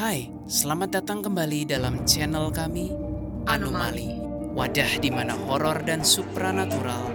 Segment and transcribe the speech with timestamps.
[0.00, 2.88] Hai, selamat datang kembali dalam channel kami
[3.44, 4.16] Anomali.
[4.56, 7.12] Wadah di mana horor dan supranatural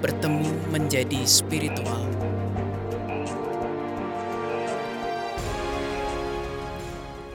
[0.00, 2.00] bertemu menjadi spiritual.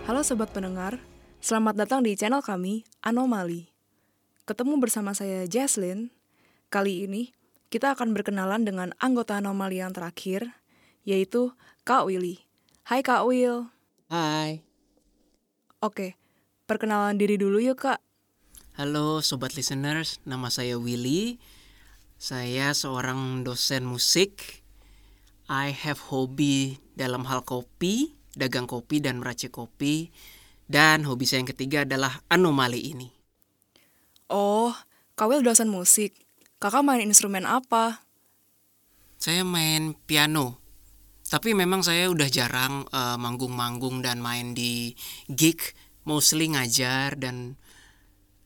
[0.09, 0.97] Halo sobat pendengar,
[1.45, 3.69] selamat datang di channel kami Anomali.
[4.49, 6.09] Ketemu bersama saya Jaslyn.
[6.73, 7.37] Kali ini
[7.69, 10.57] kita akan berkenalan dengan anggota Anomali yang terakhir,
[11.05, 11.53] yaitu
[11.85, 12.49] Kak Willy.
[12.89, 13.69] Hai Kak Will.
[14.09, 14.66] Hai.
[15.77, 16.17] Oke,
[16.65, 18.01] perkenalan diri dulu yuk Kak.
[18.81, 21.37] Halo sobat listeners, nama saya Willy.
[22.17, 24.65] Saya seorang dosen musik.
[25.45, 30.09] I have hobi dalam hal kopi, dagang kopi dan meracik kopi.
[30.65, 33.13] Dan hobi saya yang ketiga adalah anomali ini.
[34.33, 34.73] Oh,
[35.13, 36.17] Kak Will dosen musik.
[36.57, 38.01] Kakak main instrumen apa?
[39.21, 40.57] Saya main piano.
[41.27, 44.95] Tapi memang saya udah jarang eh, manggung-manggung dan main di
[45.27, 45.59] gig,
[46.07, 47.59] mostly ngajar dan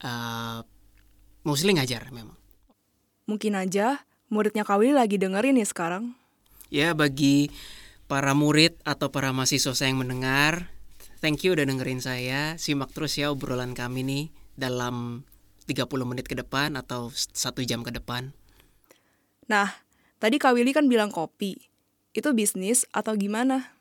[0.02, 0.59] eh,
[1.45, 2.38] mostly ngajar memang.
[3.30, 4.02] Mungkin aja
[4.33, 6.17] muridnya Kak Willy lagi dengerin nih sekarang.
[6.73, 7.53] Ya bagi
[8.09, 10.72] para murid atau para mahasiswa saya yang mendengar,
[11.22, 12.58] thank you udah dengerin saya.
[12.58, 14.25] Simak terus ya obrolan kami nih
[14.58, 15.27] dalam
[15.70, 18.33] 30 menit ke depan atau satu jam ke depan.
[19.48, 19.70] Nah,
[20.17, 21.70] tadi Kak Willy kan bilang kopi.
[22.12, 23.72] Itu bisnis atau gimana?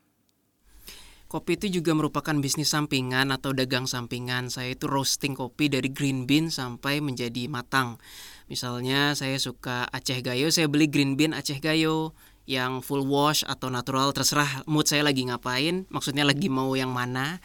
[1.31, 4.51] Kopi itu juga merupakan bisnis sampingan atau dagang sampingan.
[4.51, 8.03] Saya itu roasting kopi dari green bean sampai menjadi matang.
[8.51, 12.19] Misalnya saya suka Aceh Gayo, saya beli green bean Aceh Gayo
[12.51, 17.39] yang full wash atau natural terserah mood saya lagi ngapain, maksudnya lagi mau yang mana.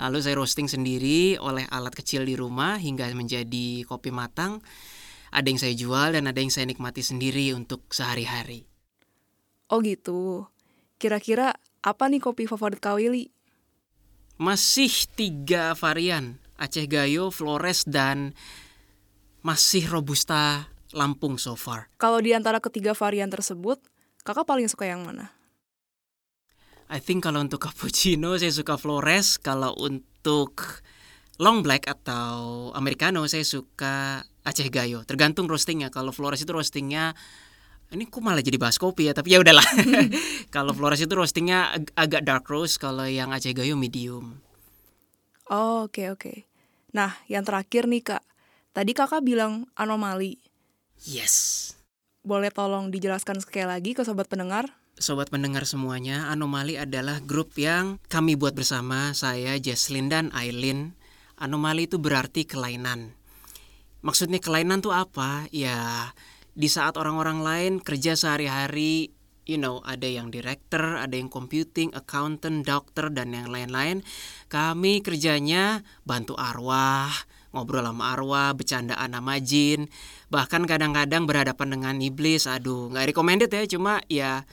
[0.00, 4.64] Lalu saya roasting sendiri oleh alat kecil di rumah hingga menjadi kopi matang.
[5.28, 8.75] Ada yang saya jual dan ada yang saya nikmati sendiri untuk sehari-hari.
[9.66, 10.46] Oh gitu.
[10.96, 13.30] Kira-kira apa nih kopi favorit Kak Willy?
[14.36, 18.36] Masih tiga varian, Aceh Gayo, Flores, dan
[19.40, 21.90] masih Robusta Lampung so far.
[21.98, 23.82] Kalau di antara ketiga varian tersebut,
[24.22, 25.34] kakak paling suka yang mana?
[26.86, 30.84] I think kalau untuk cappuccino saya suka Flores, kalau untuk
[31.42, 35.02] long black atau americano saya suka Aceh Gayo.
[35.02, 35.90] Tergantung roastingnya.
[35.90, 37.18] Kalau Flores itu roastingnya
[37.94, 39.64] ini kok malah jadi bahas kopi ya, tapi ya udahlah.
[40.54, 44.42] kalau Flores itu roastingnya ag- agak dark roast, kalau yang Aceh Gayo medium.
[45.46, 46.46] Oh, oke oke.
[46.90, 48.22] Nah, yang terakhir nih kak.
[48.74, 50.42] Tadi kakak bilang anomali.
[51.06, 51.72] Yes.
[52.26, 54.66] Boleh tolong dijelaskan sekali lagi ke sobat pendengar?
[54.96, 60.96] Sobat pendengar semuanya, Anomali adalah grup yang kami buat bersama, saya, Jesslyn, dan Aileen.
[61.36, 63.12] Anomali itu berarti kelainan.
[64.00, 65.52] Maksudnya kelainan tuh apa?
[65.52, 66.10] Ya,
[66.56, 69.12] di saat orang-orang lain kerja sehari-hari,
[69.44, 74.00] you know, ada yang director, ada yang computing, accountant, dokter, dan yang lain-lain.
[74.48, 77.12] Kami kerjanya bantu arwah,
[77.52, 79.92] ngobrol sama arwah, bercandaan sama jin,
[80.32, 82.48] bahkan kadang-kadang berhadapan dengan iblis.
[82.48, 84.48] Aduh, nggak recommended ya, cuma ya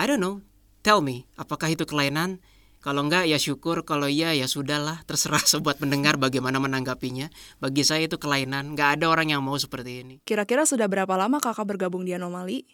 [0.00, 0.40] I don't know.
[0.80, 2.40] Tell me, apakah itu kelainan?
[2.84, 7.32] Kalau enggak ya syukur, kalau iya ya sudahlah, terserah sobat mendengar bagaimana menanggapinya.
[7.56, 10.14] Bagi saya itu kelainan, nggak ada orang yang mau seperti ini.
[10.28, 12.68] Kira-kira sudah berapa lama kakak bergabung di anomali?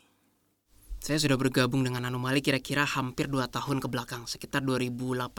[1.00, 5.32] Saya sudah bergabung dengan Anomali kira-kira hampir 2 tahun ke belakang, sekitar 2018.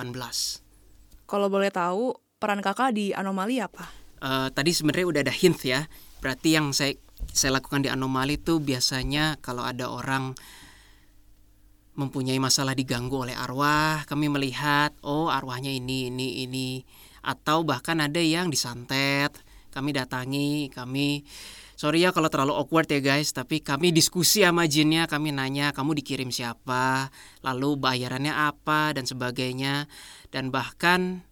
[1.29, 3.85] Kalau boleh tahu, peran kakak di anomali apa?
[4.25, 5.85] Eh, tadi sebenarnya udah ada hint ya.
[6.17, 6.97] Berarti yang saya
[7.29, 10.33] saya lakukan di anomali itu biasanya kalau ada orang
[11.95, 16.69] mempunyai masalah diganggu oleh arwah, kami melihat oh arwahnya ini ini ini.
[17.21, 19.35] Atau bahkan ada yang disantet.
[19.71, 21.23] Kami datangi, kami
[21.79, 25.95] sorry ya kalau terlalu awkward ya guys, tapi kami diskusi sama jinnya, kami nanya kamu
[25.95, 27.07] dikirim siapa,
[27.39, 29.87] lalu bayarannya apa dan sebagainya.
[30.27, 31.23] Dan bahkan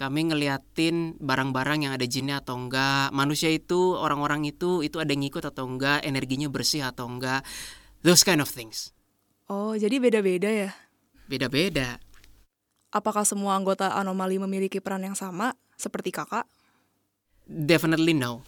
[0.00, 3.12] kami ngeliatin barang-barang yang ada jinnya atau enggak.
[3.12, 7.44] Manusia itu orang-orang itu itu ada yang ngikut atau enggak energinya bersih atau enggak.
[8.00, 8.96] Those kind of things
[9.52, 10.72] Oh, jadi beda-beda ya?
[11.28, 12.00] beda-beda
[12.88, 16.48] Apakah semua anggota anomali memiliki peran yang sama, seperti kakak?
[17.46, 18.40] definitely no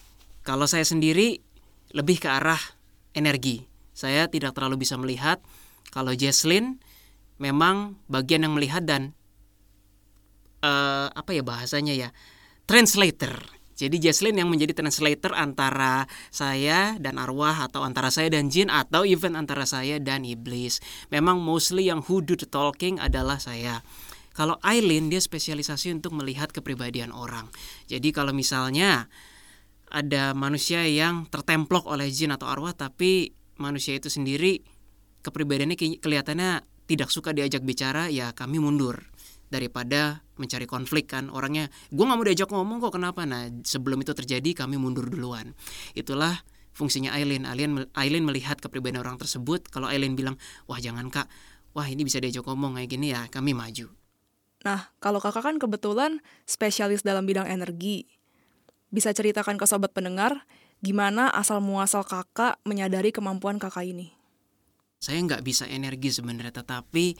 [0.47, 1.41] kalau saya sendiri
[1.93, 2.61] lebih ke arah
[3.13, 3.65] energi
[3.95, 5.39] saya tidak terlalu bisa melihat
[5.93, 6.83] kalau Jesslyn
[7.39, 9.15] memang bagian yang melihat dan
[10.65, 12.09] eh, apa ya bahasanya ya
[12.65, 13.35] translator
[13.75, 19.03] jadi Jesslyn yang menjadi translator antara saya dan arwah atau antara saya dan jin atau
[19.03, 20.79] even antara saya dan iblis.
[21.11, 23.83] Memang mostly yang who do the talking adalah saya.
[24.35, 27.51] Kalau Aileen dia spesialisasi untuk melihat kepribadian orang.
[27.87, 29.11] Jadi kalau misalnya
[29.91, 33.31] ada manusia yang tertemplok oleh jin atau arwah tapi
[33.63, 34.59] manusia itu sendiri
[35.23, 39.07] kepribadiannya kelihatannya tidak suka diajak bicara ya kami mundur
[39.55, 41.31] daripada mencari konflik kan.
[41.31, 43.23] Orangnya gue nggak mau diajak ngomong kok kenapa?
[43.23, 45.55] Nah sebelum itu terjadi kami mundur duluan.
[45.95, 46.43] Itulah
[46.75, 47.47] fungsinya Aileen.
[47.47, 49.71] Aileen Aileen melihat kepribadian orang tersebut.
[49.71, 50.35] Kalau Aileen bilang
[50.67, 51.31] wah jangan kak.
[51.79, 53.95] Wah ini bisa diajak ngomong kayak gini ya kami maju.
[54.65, 58.09] Nah, kalau kakak kan kebetulan spesialis dalam bidang energi.
[58.89, 60.47] Bisa ceritakan ke sobat pendengar,
[60.81, 64.15] gimana asal muasal kakak menyadari kemampuan kakak ini?
[65.05, 67.13] saya nggak bisa energi sebenarnya tetapi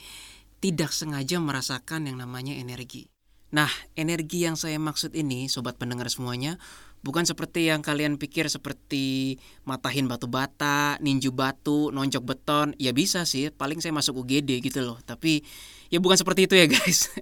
[0.65, 3.05] tidak sengaja merasakan yang namanya energi.
[3.53, 6.57] Nah, energi yang saya maksud ini, sobat pendengar semuanya,
[7.05, 12.67] bukan seperti yang kalian pikir seperti matahin batu bata, ninju batu, nonjok beton.
[12.81, 14.97] Ya bisa sih, paling saya masuk UGD gitu loh.
[15.05, 15.45] Tapi
[15.93, 17.13] ya bukan seperti itu ya guys.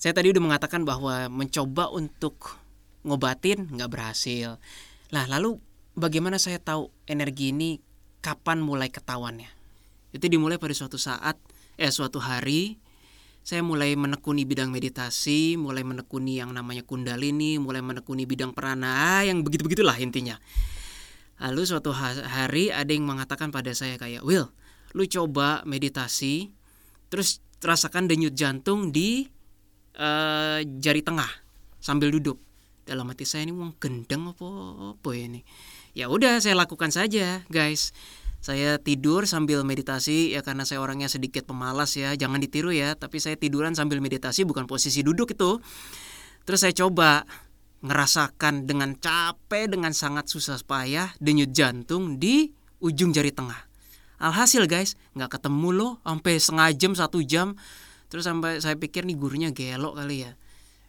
[0.00, 2.56] saya tadi udah mengatakan bahwa mencoba untuk
[3.04, 4.56] ngobatin nggak berhasil.
[5.12, 5.60] Nah, lalu
[5.92, 7.84] bagaimana saya tahu energi ini
[8.24, 9.52] kapan mulai ketahuannya?
[10.16, 11.36] Itu dimulai pada suatu saat
[11.78, 12.82] eh suatu hari
[13.48, 19.40] saya mulai menekuni bidang meditasi, mulai menekuni yang namanya kundalini, mulai menekuni bidang perana, yang
[19.40, 20.36] begitu-begitulah intinya.
[21.40, 24.52] Lalu suatu hari ada yang mengatakan pada saya kayak, Will,
[24.92, 26.52] lu coba meditasi,
[27.08, 29.32] terus rasakan denyut jantung di
[29.96, 31.32] uh, jari tengah
[31.80, 32.36] sambil duduk.
[32.84, 34.48] Dalam hati saya ini mau gendeng apa
[34.92, 35.40] apa ini.
[35.96, 37.96] Ya udah saya lakukan saja, guys.
[38.38, 43.18] Saya tidur sambil meditasi ya karena saya orangnya sedikit pemalas ya, jangan ditiru ya, tapi
[43.18, 45.58] saya tiduran sambil meditasi bukan posisi duduk itu.
[46.46, 47.26] Terus saya coba
[47.82, 52.50] ngerasakan dengan capek dengan sangat susah payah denyut jantung di
[52.82, 53.58] ujung jari tengah.
[54.18, 57.54] Alhasil guys, nggak ketemu loh sampai setengah jam satu jam.
[58.10, 60.32] Terus sampai saya pikir nih gurunya gelok kali ya.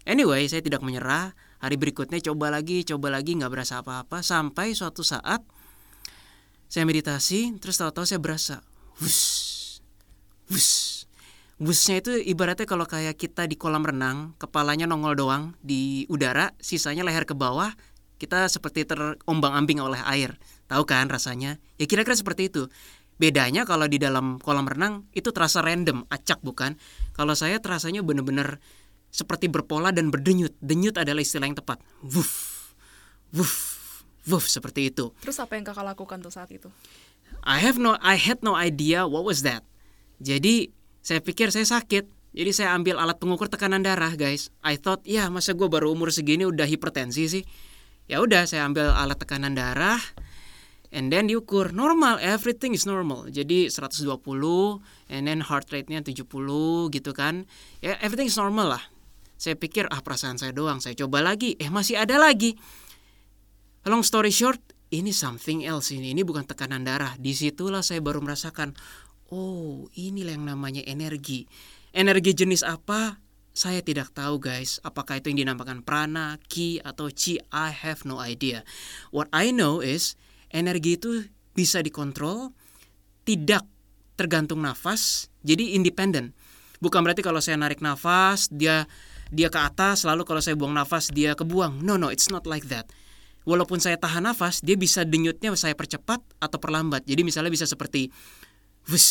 [0.07, 1.37] Anyway, saya tidak menyerah.
[1.59, 5.43] Hari berikutnya coba lagi, coba lagi nggak berasa apa-apa sampai suatu saat
[6.69, 8.61] saya meditasi terus tahu-tahu saya berasa
[9.01, 9.49] wus
[10.49, 10.69] wus.
[11.59, 17.03] Wusnya itu ibaratnya kalau kayak kita di kolam renang kepalanya nongol doang di udara sisanya
[17.03, 17.75] leher ke bawah
[18.15, 20.39] kita seperti terombang-ambing oleh air.
[20.71, 21.59] Tahu kan rasanya?
[21.75, 22.71] Ya kira-kira seperti itu.
[23.19, 26.79] Bedanya kalau di dalam kolam renang itu terasa random acak bukan?
[27.11, 28.63] Kalau saya terasanya benar-benar
[29.11, 30.55] seperti berpola dan berdenyut.
[30.63, 31.83] Denyut adalah istilah yang tepat.
[32.07, 32.71] Wuf
[33.35, 33.78] wuf
[34.27, 35.15] Wuf, seperti itu.
[35.23, 36.67] Terus apa yang kakak lakukan tuh saat itu?
[37.47, 39.63] I have no, I had no idea what was that.
[40.19, 42.19] Jadi saya pikir saya sakit.
[42.29, 44.53] Jadi saya ambil alat pengukur tekanan darah, guys.
[44.61, 47.43] I thought, ya masa gue baru umur segini udah hipertensi sih.
[48.05, 49.97] Ya udah, saya ambil alat tekanan darah,
[50.93, 53.25] and then diukur normal, everything is normal.
[53.33, 54.05] Jadi 120,
[55.09, 56.29] and then heart rate-nya 70
[56.93, 57.49] gitu kan.
[57.81, 58.83] Ya everything is normal lah.
[59.41, 60.77] Saya pikir ah perasaan saya doang.
[60.83, 62.53] Saya coba lagi, eh masih ada lagi
[63.87, 64.59] Long story short,
[64.91, 66.11] ini something else ini.
[66.11, 67.15] Ini bukan tekanan darah.
[67.15, 68.75] Di situlah saya baru merasakan,
[69.31, 71.47] oh inilah yang namanya energi.
[71.95, 73.23] Energi jenis apa?
[73.55, 74.83] Saya tidak tahu guys.
[74.83, 77.39] Apakah itu yang dinamakan prana, ki, atau chi?
[77.55, 78.67] I have no idea.
[79.15, 80.19] What I know is
[80.51, 82.51] energi itu bisa dikontrol,
[83.23, 83.63] tidak
[84.19, 86.35] tergantung nafas, jadi independen.
[86.83, 88.91] Bukan berarti kalau saya narik nafas, dia
[89.31, 91.79] dia ke atas, lalu kalau saya buang nafas dia kebuang.
[91.79, 92.91] No, no, it's not like that
[93.47, 97.05] walaupun saya tahan nafas, dia bisa denyutnya saya percepat atau perlambat.
[97.07, 98.11] Jadi misalnya bisa seperti
[98.87, 99.07] wus,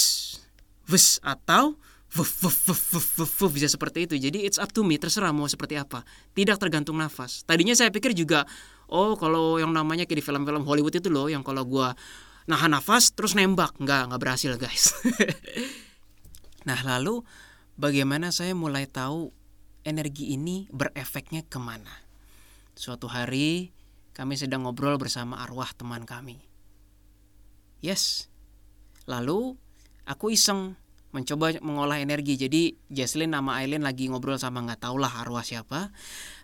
[0.88, 1.76] wus atau
[2.16, 4.14] wuf, wuf, wuf, wuf, wuf, bisa seperti itu.
[4.16, 6.04] Jadi it's up to me, terserah mau seperti apa.
[6.32, 7.44] Tidak tergantung nafas.
[7.44, 8.48] Tadinya saya pikir juga,
[8.88, 11.88] oh kalau yang namanya kayak di film-film Hollywood itu loh, yang kalau gue
[12.48, 14.96] nahan nafas terus nembak, nggak nggak berhasil guys.
[16.68, 17.20] nah lalu
[17.76, 19.32] bagaimana saya mulai tahu
[19.84, 21.92] energi ini berefeknya ke mana?
[22.72, 23.76] Suatu hari
[24.18, 26.42] kami sedang ngobrol bersama arwah teman kami.
[27.78, 28.26] Yes.
[29.06, 29.54] Lalu
[30.02, 30.74] aku iseng
[31.14, 32.34] mencoba mengolah energi.
[32.34, 35.94] Jadi Jesslyn nama Aileen lagi ngobrol sama nggak lah arwah siapa.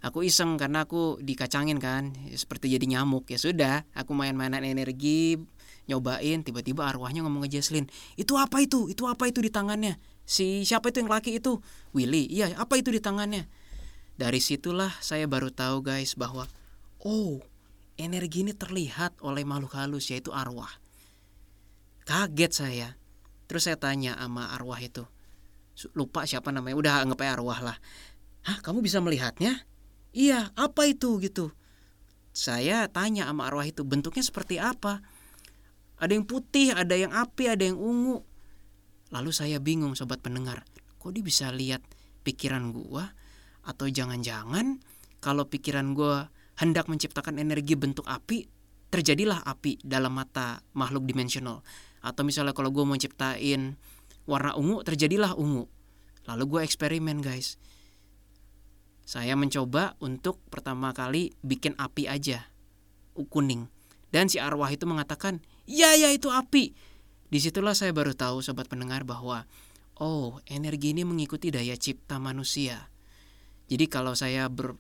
[0.07, 3.26] Aku iseng karena aku dikacangin kan, seperti jadi nyamuk.
[3.28, 5.37] Ya sudah, aku main-mainan energi,
[5.90, 6.47] nyobain.
[6.47, 8.87] Tiba-tiba arwahnya ngomong ke Jesslyn, itu apa itu?
[8.87, 9.99] Itu apa itu di tangannya?
[10.25, 11.61] Si siapa itu yang laki itu?
[11.93, 12.31] Willy.
[12.31, 13.45] Iya, apa itu di tangannya?
[14.14, 16.47] Dari situlah saya baru tahu guys bahwa
[17.02, 17.43] oh
[17.97, 20.71] energi ini terlihat oleh makhluk halus yaitu arwah.
[22.05, 22.89] Kaget saya.
[23.45, 25.05] Terus saya tanya sama arwah itu.
[25.95, 27.77] Lupa siapa namanya, udah anggap aja arwah lah.
[28.45, 29.67] Hah, kamu bisa melihatnya?
[30.15, 31.51] Iya, apa itu gitu?
[32.35, 35.03] Saya tanya sama arwah itu, bentuknya seperti apa?
[35.99, 38.23] Ada yang putih, ada yang api, ada yang ungu.
[39.15, 40.67] Lalu saya bingung sobat pendengar,
[40.99, 41.83] kok dia bisa lihat
[42.27, 43.15] pikiran gua?
[43.65, 44.83] Atau jangan-jangan
[45.23, 48.46] kalau pikiran gua hendak menciptakan energi bentuk api,
[48.92, 51.66] terjadilah api dalam mata makhluk dimensional.
[52.04, 53.75] Atau misalnya kalau gue mau ciptain
[54.28, 55.66] warna ungu, terjadilah ungu.
[56.30, 57.56] Lalu gue eksperimen guys.
[59.04, 62.49] Saya mencoba untuk pertama kali bikin api aja,
[63.12, 63.68] kuning.
[64.08, 66.73] Dan si arwah itu mengatakan, ya ya itu api.
[67.28, 69.44] Di situlah saya baru tahu sobat pendengar bahwa,
[70.00, 72.88] oh energi ini mengikuti daya cipta manusia.
[73.68, 74.78] Jadi kalau saya ber,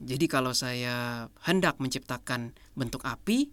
[0.00, 3.52] jadi kalau saya hendak menciptakan bentuk api,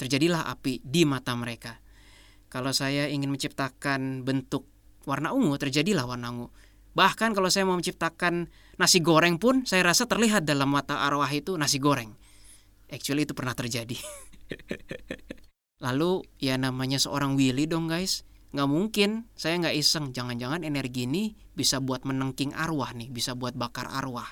[0.00, 1.76] terjadilah api di mata mereka.
[2.48, 4.64] Kalau saya ingin menciptakan bentuk
[5.04, 6.48] warna ungu, terjadilah warna ungu.
[6.96, 8.48] Bahkan kalau saya mau menciptakan
[8.80, 12.16] nasi goreng pun saya rasa terlihat dalam mata arwah itu nasi goreng.
[12.88, 13.98] Actually itu pernah terjadi.
[15.84, 18.24] Lalu ya namanya seorang Willy dong guys.
[18.56, 20.14] Nggak mungkin saya nggak iseng.
[20.14, 23.10] Jangan-jangan energi ini bisa buat menengking arwah nih.
[23.10, 24.30] Bisa buat bakar arwah.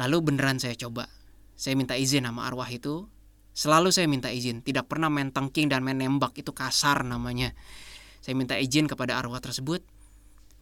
[0.00, 1.08] Lalu beneran saya coba.
[1.56, 3.08] Saya minta izin sama arwah itu.
[3.52, 4.64] Selalu saya minta izin.
[4.64, 6.32] Tidak pernah main tengking dan main nembak.
[6.36, 7.52] Itu kasar namanya.
[8.24, 9.84] Saya minta izin kepada arwah tersebut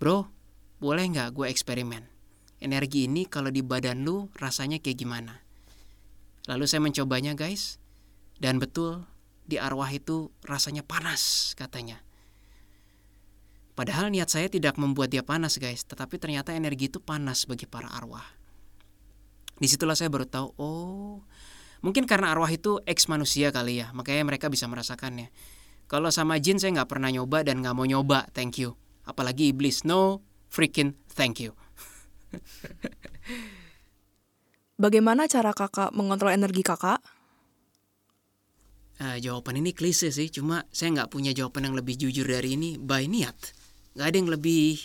[0.00, 0.32] Bro,
[0.80, 2.00] boleh nggak gue eksperimen?
[2.56, 5.44] Energi ini kalau di badan lu rasanya kayak gimana?
[6.48, 7.76] Lalu saya mencobanya guys,
[8.40, 9.04] dan betul
[9.44, 12.00] di arwah itu rasanya panas katanya.
[13.76, 17.92] Padahal niat saya tidak membuat dia panas guys, tetapi ternyata energi itu panas bagi para
[17.92, 18.39] arwah.
[19.60, 21.20] Di situlah saya baru tahu, oh
[21.84, 25.28] mungkin karena arwah itu ex manusia kali ya, makanya mereka bisa merasakannya.
[25.86, 29.82] Kalau sama jin saya nggak pernah nyoba dan nggak mau nyoba, thank you apalagi iblis.
[29.82, 31.50] No freaking thank you.
[34.82, 37.02] Bagaimana cara kakak mengontrol energi kakak?
[39.00, 42.76] Uh, jawaban ini klise sih, cuma saya nggak punya jawaban yang lebih jujur dari ini.
[42.76, 43.36] By niat,
[43.96, 44.76] nggak ada yang lebih.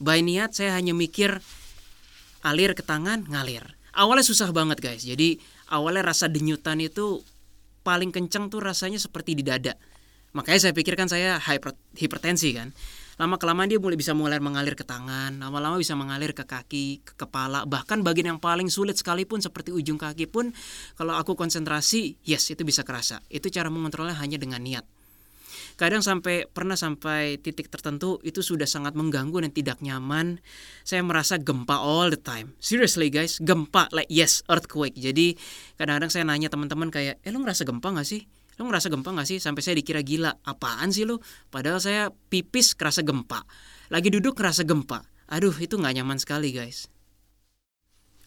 [0.00, 1.40] By niat, saya hanya mikir
[2.44, 3.79] alir ke tangan, ngalir.
[3.96, 5.02] Awalnya susah banget guys.
[5.02, 7.22] Jadi awalnya rasa denyutan itu
[7.82, 9.74] paling kenceng tuh rasanya seperti di dada.
[10.30, 12.70] Makanya saya pikirkan saya hyper, hipertensi kan
[13.20, 17.12] lama kelamaan dia mulai bisa mulai mengalir ke tangan lama-lama bisa mengalir ke kaki ke
[17.20, 20.56] kepala bahkan bagian yang paling sulit sekalipun seperti ujung kaki pun
[20.96, 24.88] kalau aku konsentrasi yes itu bisa kerasa itu cara mengontrolnya hanya dengan niat
[25.80, 30.44] kadang sampai pernah sampai titik tertentu itu sudah sangat mengganggu dan tidak nyaman
[30.84, 35.40] saya merasa gempa all the time seriously guys gempa like yes earthquake jadi
[35.80, 38.28] kadang-kadang saya nanya teman-teman kayak eh lu ngerasa gempa gak sih
[38.60, 39.40] Lo ngerasa gempa gak sih?
[39.40, 40.36] Sampai saya dikira gila.
[40.44, 41.24] Apaan sih lo?
[41.48, 43.48] Padahal saya pipis kerasa gempa.
[43.88, 45.00] Lagi duduk kerasa gempa.
[45.32, 46.92] Aduh, itu gak nyaman sekali guys.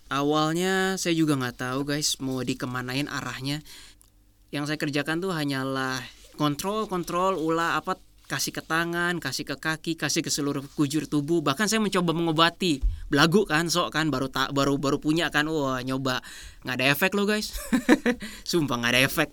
[0.10, 3.62] Awalnya saya juga gak tahu guys mau dikemanain arahnya.
[4.50, 6.01] Yang saya kerjakan tuh hanyalah
[6.36, 11.44] kontrol, kontrol, ulah apa kasih ke tangan, kasih ke kaki, kasih ke seluruh kujur tubuh.
[11.46, 12.82] Bahkan saya mencoba mengobati.
[13.12, 15.46] Belagu kan, sok kan baru tak baru baru punya kan.
[15.46, 16.24] Wah, nyoba
[16.66, 17.54] nggak ada efek lo guys.
[18.50, 19.30] Sumpah nggak ada efek.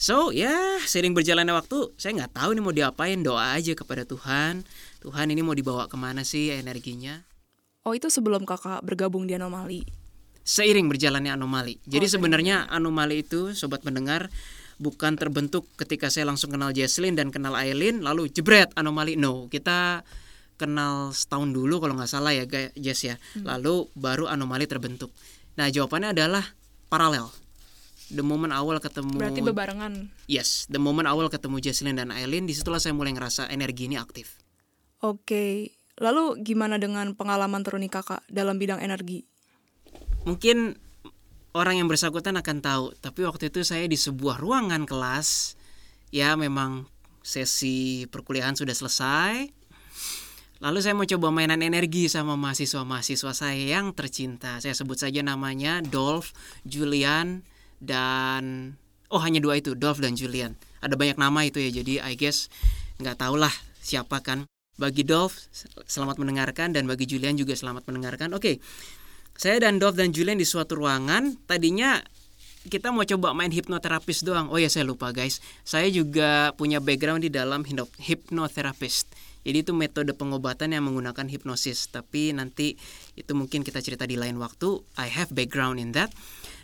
[0.00, 4.64] So ya sering berjalannya waktu saya nggak tahu nih mau diapain doa aja kepada Tuhan.
[5.04, 7.20] Tuhan ini mau dibawa ke mana sih energinya?
[7.84, 9.84] Oh itu sebelum kakak bergabung di anomali.
[10.40, 11.84] Seiring berjalannya anomali.
[11.84, 14.32] Jadi oh, sebenarnya anomali itu sobat mendengar
[14.80, 19.14] bukan terbentuk ketika saya langsung kenal Jesslyn dan kenal Aileen lalu jebret anomali.
[19.20, 20.02] No, kita
[20.56, 23.20] kenal setahun dulu kalau nggak salah ya Jess ya.
[23.36, 23.44] Hmm.
[23.44, 25.12] Lalu baru anomali terbentuk.
[25.60, 26.44] Nah jawabannya adalah
[26.88, 27.28] paralel
[28.10, 29.92] the moment awal ketemu Berarti bebarengan.
[30.26, 33.96] Yes, the moment awal ketemu Jesslyn dan Aileen di situlah saya mulai ngerasa energi ini
[33.96, 34.42] aktif.
[35.00, 39.24] Oke, lalu gimana dengan pengalaman teruni kakak dalam bidang energi?
[40.28, 40.76] Mungkin
[41.56, 45.58] orang yang bersangkutan akan tahu, tapi waktu itu saya di sebuah ruangan kelas,
[46.14, 46.86] ya memang
[47.20, 49.50] sesi perkuliahan sudah selesai.
[50.60, 54.60] Lalu saya mau coba mainan energi sama mahasiswa-mahasiswa saya yang tercinta.
[54.60, 56.36] Saya sebut saja namanya Dolph,
[56.68, 57.40] Julian,
[57.80, 58.76] dan
[59.08, 62.52] oh hanya dua itu Dolph dan Julian ada banyak nama itu ya jadi I guess
[63.00, 64.44] nggak tau lah siapa kan
[64.80, 65.36] bagi Dolph
[65.84, 68.56] selamat mendengarkan dan bagi Julian juga selamat mendengarkan oke.
[69.40, 71.96] Saya dan Dolph dan Julian di suatu ruangan tadinya
[72.68, 74.52] kita mau coba main hipnoterapis doang.
[74.52, 75.40] Oh ya saya lupa guys.
[75.64, 79.08] Saya juga punya background di dalam hipnoterapis.
[79.40, 81.88] Jadi itu metode pengobatan yang menggunakan hipnosis.
[81.88, 82.76] Tapi nanti
[83.16, 84.84] itu mungkin kita cerita di lain waktu.
[85.00, 86.12] I have background in that.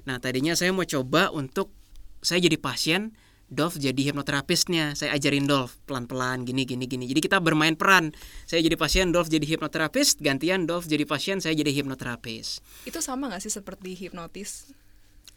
[0.04, 1.73] Nah tadinya saya mau coba untuk
[2.21, 4.98] saya jadi pasien, Dolph jadi hipnoterapisnya.
[4.98, 7.06] Saya ajarin Dolph pelan-pelan gini gini gini.
[7.06, 8.10] Jadi kita bermain peran.
[8.42, 12.58] Saya jadi pasien, Dolph jadi hipnoterapis, gantian Dolph jadi pasien, saya jadi hipnoterapis.
[12.82, 14.74] Itu sama gak sih seperti hipnotis?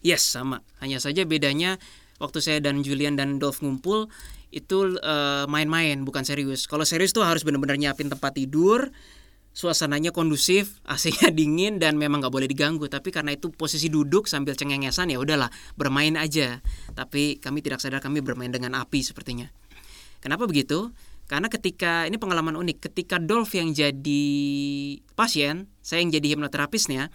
[0.02, 0.66] Yes, sama.
[0.82, 1.78] Hanya saja bedanya
[2.18, 4.10] waktu saya dan Julian dan Dolph ngumpul
[4.50, 6.66] itu uh, main-main bukan serius.
[6.66, 8.90] Kalau serius tuh harus benar-benar nyiapin tempat tidur,
[9.54, 12.88] suasananya kondusif, AC-nya dingin dan memang nggak boleh diganggu.
[12.88, 16.62] Tapi karena itu posisi duduk sambil cengengesan ya udahlah bermain aja.
[16.94, 19.50] Tapi kami tidak sadar kami bermain dengan api sepertinya.
[20.20, 20.92] Kenapa begitu?
[21.30, 24.26] Karena ketika ini pengalaman unik, ketika Dolph yang jadi
[25.14, 27.14] pasien, saya yang jadi hipnoterapisnya,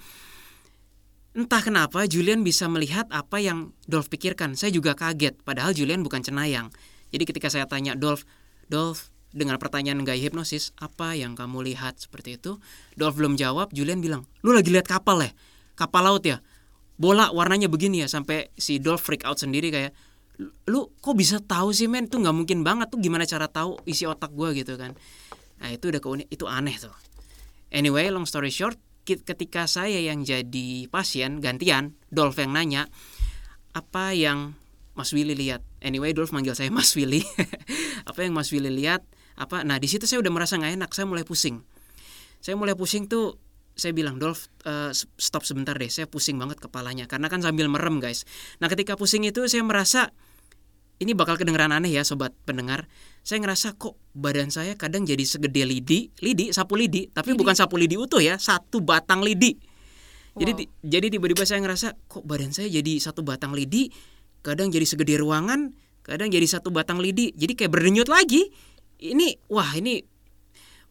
[1.34, 4.54] entah kenapa Julian bisa melihat apa yang Dolph pikirkan.
[4.54, 6.70] Saya juga kaget, padahal Julian bukan cenayang.
[7.10, 8.22] Jadi ketika saya tanya Dolph,
[8.70, 12.62] Dolph dengan pertanyaan gaya hipnosis, apa yang kamu lihat seperti itu?
[12.94, 15.34] Dolph belum jawab, Julian bilang, lu lagi lihat kapal ya?
[15.74, 16.38] Kapal laut ya?
[16.94, 18.08] Bola warnanya begini ya?
[18.08, 19.90] Sampai si Dolph freak out sendiri kayak,
[20.66, 24.02] lu kok bisa tahu sih men tuh nggak mungkin banget tuh gimana cara tahu isi
[24.02, 24.98] otak gue gitu kan
[25.62, 26.90] nah itu udah keunik itu aneh tuh
[27.70, 28.74] anyway long story short
[29.06, 32.90] ketika saya yang jadi pasien gantian Dolph yang nanya
[33.76, 34.58] apa yang
[34.94, 37.22] Mas Willy lihat anyway Dolph manggil saya Mas Willy
[38.08, 41.06] apa yang Mas Willy lihat apa nah di situ saya udah merasa nggak enak saya
[41.08, 41.62] mulai pusing
[42.38, 43.40] saya mulai pusing tuh
[43.74, 47.98] saya bilang Dolph uh, stop sebentar deh saya pusing banget kepalanya karena kan sambil merem
[47.98, 48.22] guys
[48.62, 50.14] nah ketika pusing itu saya merasa
[51.02, 52.86] ini bakal kedengeran aneh ya sobat pendengar.
[53.26, 57.40] Saya ngerasa kok badan saya kadang jadi segede lidi, lidi sapu lidi, tapi lidi.
[57.40, 59.58] bukan sapu lidi utuh ya, satu batang lidi.
[60.34, 60.44] Wow.
[60.44, 60.52] Jadi
[60.86, 63.90] jadi tiba-tiba saya ngerasa kok badan saya jadi satu batang lidi,
[64.44, 65.74] kadang jadi segede ruangan,
[66.06, 67.34] kadang jadi satu batang lidi.
[67.34, 68.54] Jadi kayak berdenyut lagi.
[68.98, 70.04] Ini wah ini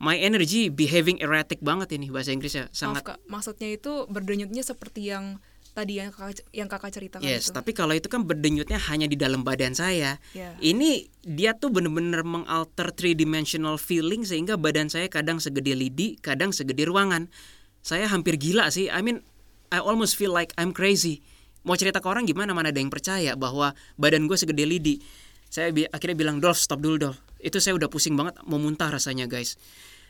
[0.03, 3.03] my energy behaving erratic banget ini bahasa Inggrisnya sangat.
[3.03, 3.19] Maaf, Kak.
[3.31, 5.39] Maksudnya itu berdenyutnya seperti yang
[5.73, 7.57] tadi yang kakak, yang kakak ceritakan yes, itu.
[7.57, 10.21] tapi kalau itu kan berdenyutnya hanya di dalam badan saya.
[10.37, 10.53] Yeah.
[10.61, 16.53] Ini dia tuh bener-bener mengalter three dimensional feeling sehingga badan saya kadang segede lidi, kadang
[16.53, 17.25] segede ruangan.
[17.81, 18.87] Saya hampir gila sih.
[18.87, 19.25] I mean,
[19.73, 21.25] I almost feel like I'm crazy.
[21.65, 25.01] Mau cerita ke orang gimana mana ada yang percaya bahwa badan gue segede lidi.
[25.47, 28.87] Saya bi akhirnya bilang, "Dolph, stop dulu, Dolph." Itu saya udah pusing banget mau muntah
[28.87, 29.59] rasanya, guys.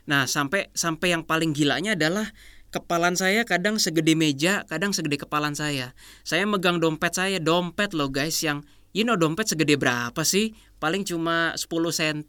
[0.05, 2.29] Nah, sampai sampai yang paling gilanya adalah
[2.73, 5.93] kepalan saya kadang segede meja, kadang segede kepalan saya.
[6.25, 10.57] Saya megang dompet saya, dompet loh guys yang you know dompet segede berapa sih?
[10.81, 12.19] Paling cuma 10 cm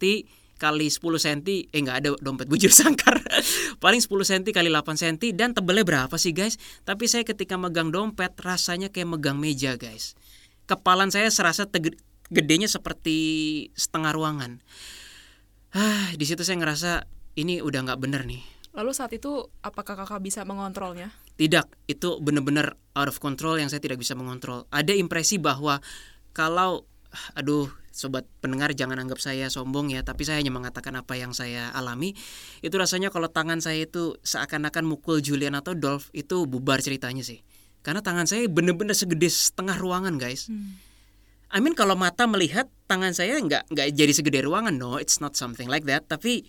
[0.55, 3.19] kali 10 cm, eh nggak ada dompet bujur sangkar.
[3.83, 6.55] Paling 10 cm kali 8 cm dan tebelnya berapa sih guys?
[6.87, 10.15] Tapi saya ketika megang dompet rasanya kayak megang meja guys.
[10.69, 11.67] Kepalan saya serasa
[12.33, 13.17] gedenya seperti
[13.77, 14.61] setengah ruangan.
[15.75, 16.91] Ah, di situ saya ngerasa
[17.35, 21.15] ini udah nggak bener nih Lalu saat itu apakah kakak bisa mengontrolnya?
[21.39, 24.67] Tidak, itu benar-benar out of control yang saya tidak bisa mengontrol.
[24.67, 25.79] Ada impresi bahwa
[26.35, 26.83] kalau
[27.39, 31.71] aduh sobat pendengar jangan anggap saya sombong ya, tapi saya hanya mengatakan apa yang saya
[31.71, 32.11] alami.
[32.59, 37.39] Itu rasanya kalau tangan saya itu seakan-akan mukul Julian atau Dolph itu bubar ceritanya sih.
[37.79, 40.51] Karena tangan saya benar-benar segede setengah ruangan, guys.
[40.51, 40.75] Hmm.
[41.55, 45.39] I mean kalau mata melihat tangan saya nggak nggak jadi segede ruangan, no, it's not
[45.39, 46.03] something like that.
[46.11, 46.43] Tapi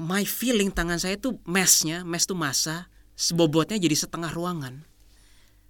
[0.00, 4.88] my feeling tangan saya tuh mesnya, mes tuh masa, sebobotnya jadi setengah ruangan.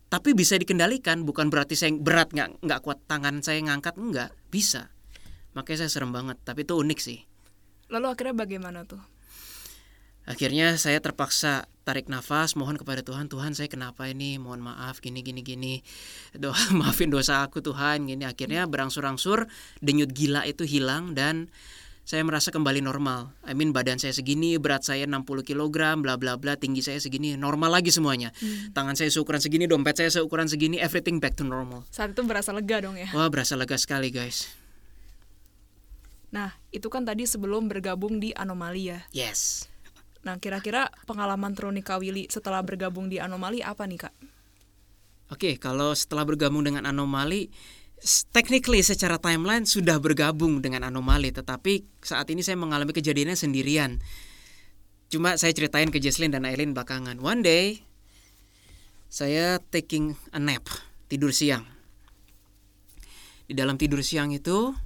[0.06, 4.94] Tapi bisa dikendalikan, bukan berarti saya berat nggak nggak kuat tangan saya ngangkat enggak, bisa.
[5.58, 7.18] Makanya saya serem banget, tapi itu unik sih.
[7.90, 9.02] Lalu akhirnya bagaimana tuh?
[10.30, 15.24] Akhirnya saya terpaksa tarik nafas, mohon kepada Tuhan, Tuhan saya kenapa ini, mohon maaf, gini
[15.24, 15.80] gini gini,
[16.36, 18.28] doa maafin dosa aku Tuhan, gini.
[18.28, 19.48] Akhirnya berangsur-angsur
[19.80, 21.48] denyut gila itu hilang dan
[22.04, 23.32] saya merasa kembali normal.
[23.44, 27.40] I mean badan saya segini, berat saya 60 kg, bla bla bla, tinggi saya segini,
[27.40, 28.36] normal lagi semuanya.
[28.36, 28.76] Hmm.
[28.76, 31.88] Tangan saya seukuran segini, dompet saya seukuran segini, everything back to normal.
[31.88, 33.08] Saat itu berasa lega dong ya.
[33.16, 34.48] Wah, berasa lega sekali, guys.
[36.28, 39.00] Nah, itu kan tadi sebelum bergabung di Anomali ya.
[39.12, 39.68] Yes.
[40.26, 44.14] Nah, kira-kira pengalaman Tronika Willy setelah bergabung di Anomali apa nih, Kak?
[45.28, 47.52] Oke, kalau setelah bergabung dengan Anomali,
[48.30, 53.98] technically secara timeline sudah bergabung dengan anomali tetapi saat ini saya mengalami kejadiannya sendirian.
[55.08, 57.18] Cuma saya ceritain ke Jesslyn dan Aileen belakangan.
[57.18, 57.82] One day
[59.08, 60.68] saya taking a nap
[61.08, 61.64] tidur siang.
[63.48, 64.76] Di dalam tidur siang itu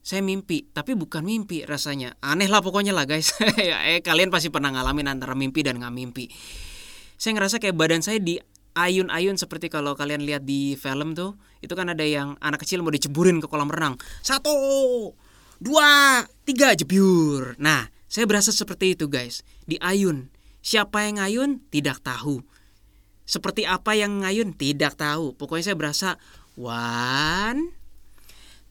[0.00, 2.16] saya mimpi tapi bukan mimpi rasanya.
[2.24, 3.36] Aneh lah pokoknya lah guys.
[3.60, 6.32] Ya eh kalian pasti pernah ngalamin antara mimpi dan nggak mimpi.
[7.20, 8.40] Saya ngerasa kayak badan saya di
[8.72, 12.92] ayun-ayun seperti kalau kalian lihat di film tuh itu kan ada yang anak kecil mau
[12.92, 14.00] diceburin ke kolam renang.
[14.24, 14.52] Satu
[15.60, 19.46] dua tiga jebyur nah saya berasa seperti itu guys.
[19.68, 20.34] Di ayun.
[20.60, 21.50] Siapa yang ngayun?
[21.72, 22.44] Tidak tahu.
[23.24, 24.52] Seperti apa yang ngayun?
[24.52, 25.32] Tidak tahu.
[25.38, 26.08] Pokoknya saya berasa
[26.58, 27.72] one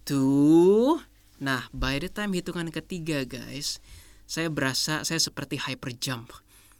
[0.03, 0.99] two
[1.39, 3.80] nah by the time hitungan ketiga guys
[4.30, 6.36] saya berasa saya seperti hyper jump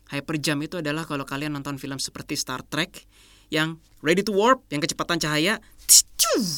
[0.10, 3.06] Hyperjump itu adalah kalau kalian nonton film seperti Star Trek
[3.54, 5.62] yang ready to warp, yang kecepatan cahaya,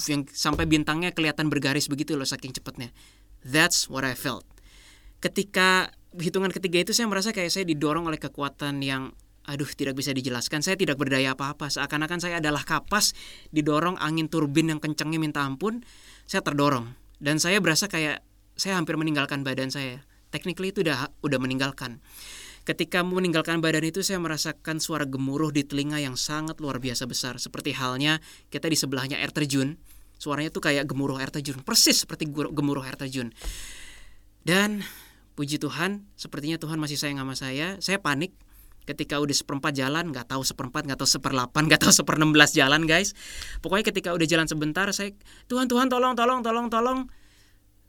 [0.07, 2.95] yang sampai bintangnya kelihatan bergaris begitu loh saking cepatnya.
[3.43, 4.47] That's what I felt.
[5.19, 9.11] Ketika hitungan ketiga itu saya merasa kayak saya didorong oleh kekuatan yang
[9.43, 10.63] aduh tidak bisa dijelaskan.
[10.63, 11.67] Saya tidak berdaya apa-apa.
[11.67, 13.11] Seakan-akan saya adalah kapas
[13.51, 15.83] didorong angin turbin yang kencangnya minta ampun.
[16.23, 18.25] Saya terdorong dan saya berasa kayak
[18.57, 20.01] saya hampir meninggalkan badan saya.
[20.33, 22.01] Technically itu udah udah meninggalkan.
[22.61, 27.37] Ketika meninggalkan badan itu saya merasakan suara gemuruh di telinga yang sangat luar biasa besar.
[27.37, 29.77] Seperti halnya kita di sebelahnya air terjun.
[30.21, 31.61] Suaranya tuh kayak gemuruh air terjun.
[31.65, 33.33] Persis seperti gemuruh air terjun.
[34.45, 34.85] Dan
[35.33, 37.81] puji Tuhan, sepertinya Tuhan masih sayang sama saya.
[37.81, 38.33] Saya panik
[38.85, 42.51] ketika udah seperempat jalan, nggak tahu seperempat, nggak tahu seperlapan, nggak tahu seper enam belas
[42.53, 43.13] jalan guys.
[43.61, 45.13] Pokoknya ketika udah jalan sebentar, saya
[45.47, 46.99] Tuhan Tuhan tolong tolong tolong tolong.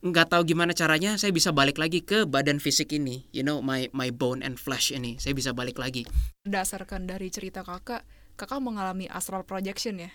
[0.02, 3.31] Nggak tahu gimana caranya saya bisa balik lagi ke badan fisik ini.
[3.31, 5.14] You know my my bone and flesh ini.
[5.22, 6.02] Saya bisa balik lagi.
[6.42, 8.02] Berdasarkan dari cerita kakak
[8.35, 10.11] kakak mengalami astral projection ya?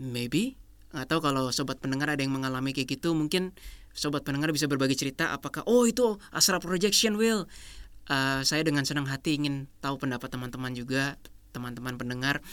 [0.00, 0.56] Maybe.
[0.96, 3.52] Tahu kalau sobat pendengar ada yang mengalami kayak gitu mungkin
[3.96, 7.44] sobat pendengar bisa berbagi cerita apakah oh itu astral projection will
[8.10, 11.18] uh, saya dengan senang hati ingin tahu pendapat teman-teman juga
[11.56, 12.44] teman-teman pendengar.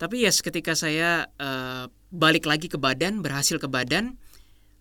[0.00, 4.18] Tapi yes ketika saya uh, balik lagi ke badan berhasil ke badan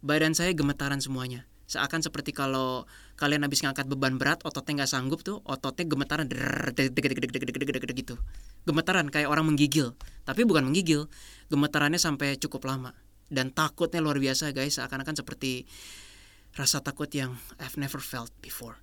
[0.02, 1.46] badan saya gemetaran semuanya.
[1.70, 6.26] Seakan seperti kalau kalian habis ngangkat beban berat ototnya nggak sanggup tuh ototnya gemetaran
[7.94, 8.18] gitu.
[8.66, 9.94] Gemetaran kayak orang menggigil.
[10.26, 11.06] Tapi bukan menggigil
[11.54, 12.98] gemetarannya sampai cukup lama.
[13.30, 15.70] Dan takutnya luar biasa guys seakan-akan seperti
[16.58, 18.82] rasa takut yang I've never felt before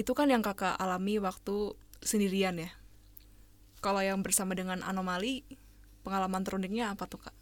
[0.00, 2.72] itu kan yang kakak alami waktu sendirian ya
[3.84, 5.44] kalau yang bersama dengan anomali
[6.00, 7.36] pengalaman teruniknya apa tuh kak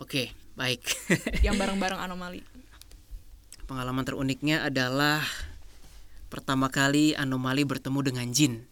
[0.00, 0.80] Oke, baik.
[1.46, 2.40] yang bareng-bareng anomali.
[3.68, 5.20] Pengalaman teruniknya adalah
[6.32, 8.64] pertama kali anomali bertemu dengan jin.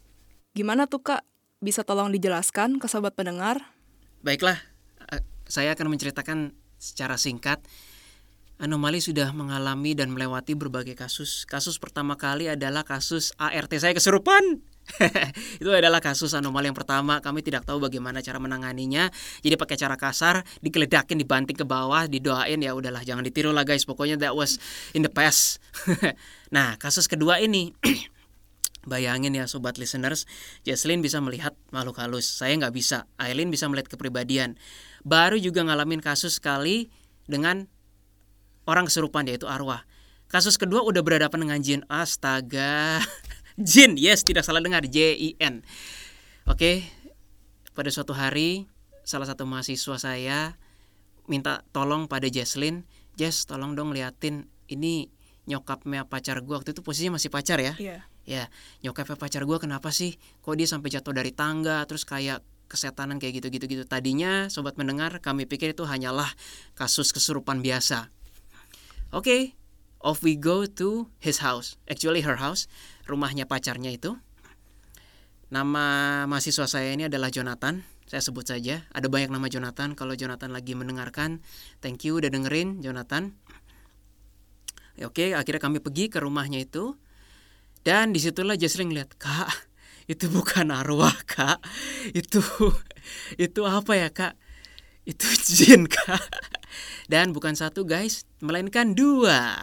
[0.57, 1.21] Gimana tuh kak?
[1.61, 3.61] Bisa tolong dijelaskan ke sobat pendengar?
[4.25, 4.57] Baiklah,
[5.45, 7.61] saya akan menceritakan secara singkat.
[8.59, 11.47] Anomali sudah mengalami dan melewati berbagai kasus.
[11.47, 14.59] Kasus pertama kali adalah kasus ART saya kesurupan.
[15.63, 17.23] itu adalah kasus anomali yang pertama.
[17.23, 19.07] Kami tidak tahu bagaimana cara menanganinya.
[19.39, 23.87] Jadi pakai cara kasar, digeledakin, dibanting ke bawah, didoain ya udahlah jangan ditiru lah guys.
[23.87, 24.59] Pokoknya that was
[24.91, 25.63] in the past.
[26.55, 27.71] nah, kasus kedua ini
[28.91, 30.27] Bayangin ya sobat listeners,
[30.67, 32.27] Jesslyn bisa melihat makhluk halus.
[32.27, 33.07] Saya nggak bisa.
[33.15, 34.59] Aileen bisa melihat kepribadian.
[35.07, 36.91] Baru juga ngalamin kasus sekali
[37.23, 37.71] dengan
[38.69, 39.81] orang kesurupan yaitu arwah.
[40.29, 41.81] Kasus kedua udah berhadapan dengan jin.
[41.89, 43.01] Astaga.
[43.59, 45.65] Jin, yes tidak salah dengar J I N.
[46.47, 46.87] Oke,
[47.75, 48.71] pada suatu hari
[49.03, 50.55] salah satu mahasiswa saya
[51.27, 52.87] minta tolong pada Jesslyn,
[53.19, 55.11] Jess tolong dong liatin ini
[55.49, 57.73] nyokapnya pacar gue waktu itu posisinya masih pacar ya.
[57.75, 57.89] Iya.
[57.89, 58.01] Yeah.
[58.29, 58.43] Ya,
[58.85, 60.21] nyokapnya pacar gue kenapa sih?
[60.45, 63.83] Kok dia sampai jatuh dari tangga terus kayak kesetanan kayak gitu-gitu gitu.
[63.89, 66.29] Tadinya sobat mendengar kami pikir itu hanyalah
[66.77, 68.13] kasus kesurupan biasa.
[69.09, 69.41] Oke, okay,
[70.05, 71.81] off we go to his house.
[71.89, 72.69] Actually her house
[73.09, 74.13] rumahnya pacarnya itu.
[75.49, 75.85] Nama
[76.29, 77.81] mahasiswa saya ini adalah Jonathan.
[78.05, 78.85] Saya sebut saja.
[78.93, 79.97] Ada banyak nama Jonathan.
[79.97, 81.41] Kalau Jonathan lagi mendengarkan,
[81.81, 83.33] thank you udah dengerin Jonathan.
[85.01, 86.93] Oke, akhirnya kami pergi ke rumahnya itu.
[87.81, 89.49] Dan di situlah Jesslyn lihat, kak,
[90.05, 91.57] itu bukan arwah kak.
[92.13, 92.45] Itu,
[93.49, 94.37] itu apa ya kak?
[95.07, 96.23] Itu jin kak.
[97.09, 99.57] Dan bukan satu guys, melainkan dua.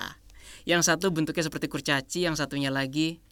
[0.67, 3.23] Yang satu bentuknya seperti kurcaci, yang satunya lagi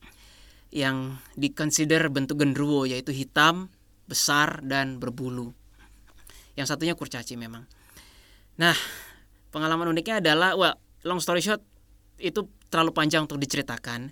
[0.74, 3.70] yang dikonsider bentuk genderuwo yaitu hitam,
[4.10, 5.54] besar dan berbulu.
[6.58, 7.62] Yang satunya kurcaci memang.
[8.58, 8.74] Nah,
[9.54, 10.74] pengalaman uniknya adalah well,
[11.06, 11.62] long story short
[12.18, 14.10] itu terlalu panjang untuk diceritakan.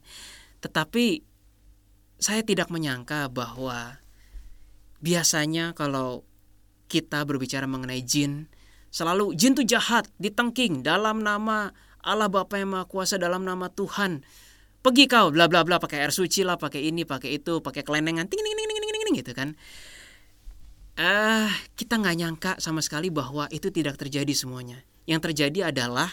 [0.63, 1.23] Tetapi
[2.23, 3.99] saya tidak menyangka bahwa
[5.03, 6.23] biasanya kalau
[6.93, 8.53] kita berbicara mengenai jin,
[8.93, 11.73] selalu jin itu jahat, ditengking dalam nama
[12.05, 14.21] Allah Bapa yang Maha Kuasa dalam nama Tuhan.
[14.85, 18.27] Pergi kau bla bla bla pakai air suci lah pakai ini pakai itu pakai kelenengan
[18.29, 19.49] ting ting ting ting ting, ting gitu kan.
[20.99, 24.83] Ah uh, kita nggak nyangka sama sekali bahwa itu tidak terjadi semuanya.
[25.07, 26.11] Yang terjadi adalah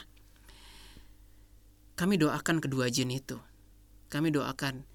[1.97, 3.41] kami doakan kedua jin itu.
[4.07, 4.85] Kami doakan.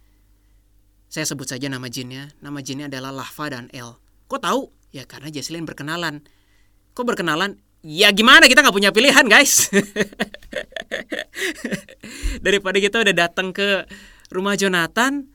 [1.10, 2.30] Saya sebut saja nama jinnya.
[2.40, 3.98] Nama jinnya adalah Lava dan El.
[4.30, 4.62] Kok tahu
[4.94, 6.22] ya karena Jesslyn berkenalan.
[6.94, 7.58] Kok berkenalan?
[7.82, 8.46] Ya gimana?
[8.46, 9.66] Kita nggak punya pilihan guys.
[12.46, 13.90] Daripada kita udah datang ke
[14.30, 15.26] rumah Jonathan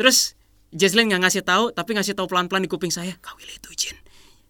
[0.00, 0.32] terus
[0.72, 3.96] Jesslyn nggak ngasih tahu tapi ngasih tahu pelan-pelan di kuping saya kau itu jin.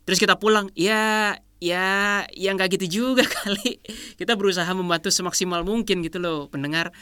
[0.07, 3.83] Terus kita pulang ya ya ya nggak gitu juga kali.
[4.15, 6.95] Kita berusaha membantu semaksimal mungkin gitu loh pendengar.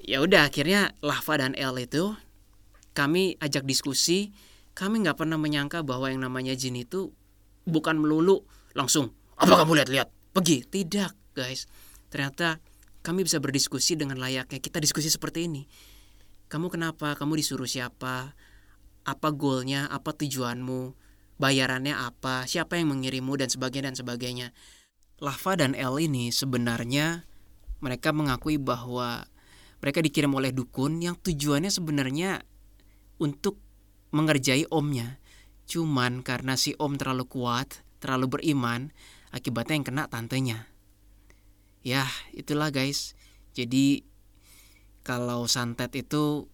[0.00, 2.16] Ya udah akhirnya Lava dan El itu
[2.96, 4.32] kami ajak diskusi
[4.76, 7.08] kami nggak pernah menyangka bahwa yang namanya jin itu
[7.64, 8.44] bukan melulu
[8.76, 10.08] langsung apa kamu lihat-lihat?
[10.32, 10.64] Pergi.
[10.64, 11.68] Tidak, guys.
[12.08, 12.60] Ternyata
[13.04, 14.60] kami bisa berdiskusi dengan layaknya.
[14.60, 15.68] Kita diskusi seperti ini.
[16.48, 17.12] Kamu kenapa?
[17.16, 18.32] Kamu disuruh siapa?
[19.04, 19.88] Apa goalnya?
[19.92, 20.96] Apa tujuanmu?
[21.36, 22.48] Bayarannya apa?
[22.48, 23.36] Siapa yang mengirimu?
[23.36, 24.46] Dan sebagainya dan sebagainya.
[25.20, 27.24] Lava dan L ini sebenarnya
[27.80, 29.24] mereka mengakui bahwa
[29.80, 32.40] mereka dikirim oleh dukun yang tujuannya sebenarnya
[33.20, 33.60] untuk
[34.10, 35.18] mengerjai omnya.
[35.66, 38.94] Cuman karena si om terlalu kuat, terlalu beriman,
[39.34, 40.58] akibatnya yang kena tantenya.
[41.82, 43.14] Ya, itulah guys.
[43.54, 44.02] Jadi
[45.06, 46.50] kalau santet itu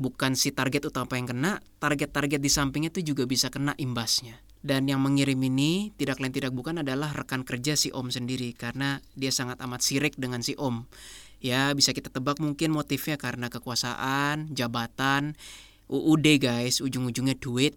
[0.00, 4.40] bukan si target utama yang kena, target-target di sampingnya itu juga bisa kena imbasnya.
[4.60, 9.00] Dan yang mengirim ini tidak lain tidak bukan adalah rekan kerja si Om sendiri karena
[9.16, 10.84] dia sangat amat sirik dengan si Om.
[11.40, 15.40] Ya, bisa kita tebak mungkin motifnya karena kekuasaan, jabatan,
[15.90, 17.76] UUD guys, ujung-ujungnya duit.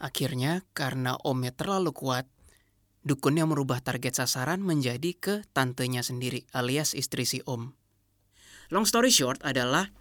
[0.00, 2.24] Akhirnya karena Omnya terlalu kuat,
[3.04, 7.76] dukun yang merubah target sasaran menjadi ke tantenya sendiri alias istri si Om.
[8.72, 9.92] Long story short adalah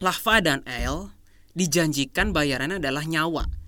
[0.00, 1.12] Lava dan El
[1.52, 3.60] dijanjikan bayarannya adalah nyawa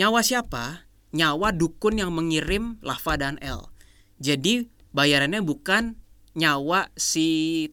[0.00, 0.88] Nyawa siapa?
[1.12, 3.68] Nyawa dukun yang mengirim Lava dan El.
[4.16, 4.64] Jadi
[4.96, 6.00] bayarannya bukan
[6.32, 7.68] nyawa si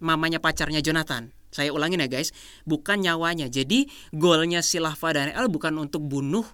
[0.00, 1.35] mamanya pacarnya Jonathan.
[1.50, 2.34] Saya ulangin ya guys,
[2.68, 3.48] bukan nyawanya.
[3.48, 6.44] Jadi golnya si Lava dan El bukan untuk bunuh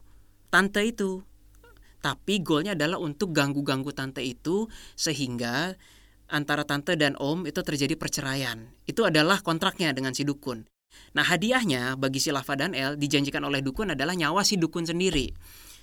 [0.52, 1.24] tante itu.
[2.02, 4.66] Tapi golnya adalah untuk ganggu-ganggu tante itu
[4.98, 5.78] sehingga
[6.32, 8.72] antara tante dan om itu terjadi perceraian.
[8.88, 10.66] Itu adalah kontraknya dengan si dukun.
[11.16, 15.32] Nah hadiahnya bagi si Lava dan El dijanjikan oleh dukun adalah nyawa si dukun sendiri.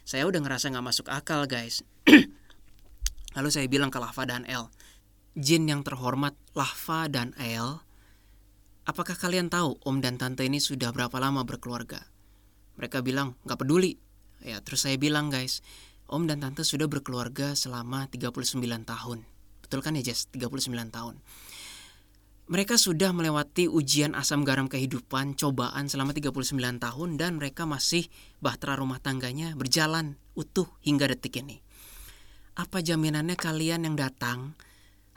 [0.05, 1.85] Saya udah ngerasa nggak masuk akal guys.
[3.37, 4.73] Lalu saya bilang ke Lava dan El,
[5.37, 7.77] Jin yang terhormat Lava dan El,
[8.89, 12.01] apakah kalian tahu om dan tante ini sudah berapa lama berkeluarga?
[12.81, 14.01] Mereka bilang nggak peduli.
[14.41, 15.61] Ya terus saya bilang guys,
[16.09, 18.57] om dan tante sudah berkeluarga selama 39
[18.89, 19.21] tahun.
[19.61, 20.25] Betul kan ya Jess?
[20.33, 21.21] 39 tahun.
[22.49, 28.09] Mereka sudah melewati ujian asam garam kehidupan, cobaan selama 39 tahun dan mereka masih
[28.41, 31.61] bahtera rumah tangganya berjalan utuh hingga detik ini.
[32.57, 34.57] Apa jaminannya kalian yang datang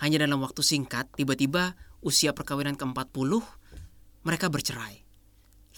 [0.04, 1.72] hanya dalam waktu singkat tiba-tiba
[2.04, 3.61] usia perkawinan ke-40
[4.22, 5.02] mereka bercerai.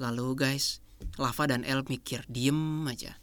[0.00, 0.80] Lalu guys,
[1.20, 3.16] Lava dan El mikir, diem aja.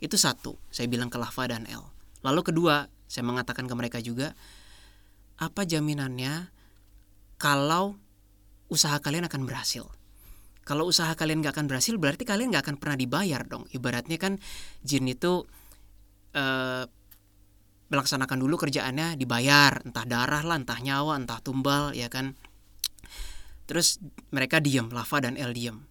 [0.00, 1.84] Itu satu, saya bilang ke Lava dan El.
[2.24, 4.32] Lalu kedua, saya mengatakan ke mereka juga,
[5.40, 6.52] apa jaminannya
[7.40, 7.96] kalau
[8.68, 9.88] usaha kalian akan berhasil.
[10.62, 13.66] Kalau usaha kalian gak akan berhasil, berarti kalian gak akan pernah dibayar dong.
[13.74, 14.38] Ibaratnya kan
[14.84, 15.42] jin itu
[16.36, 16.84] uh,
[17.90, 22.38] melaksanakan dulu kerjaannya dibayar, entah darah lah, entah nyawa, entah tumbal, ya kan.
[23.70, 24.02] Terus
[24.34, 25.86] mereka diam, Lava dan El diam.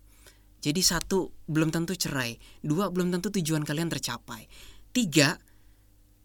[0.60, 2.36] Jadi satu, belum tentu cerai.
[2.60, 4.52] Dua, belum tentu tujuan kalian tercapai.
[4.92, 5.40] Tiga,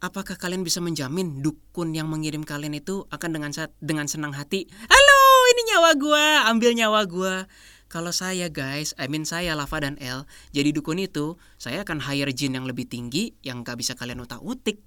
[0.03, 5.21] apakah kalian bisa menjamin dukun yang mengirim kalian itu akan dengan dengan senang hati, halo
[5.55, 7.35] ini nyawa gue, ambil nyawa gue.
[7.87, 12.35] Kalau saya guys, I mean saya Lava dan El, jadi dukun itu, saya akan hire
[12.35, 14.83] jin yang lebih tinggi yang gak bisa kalian utak-utik.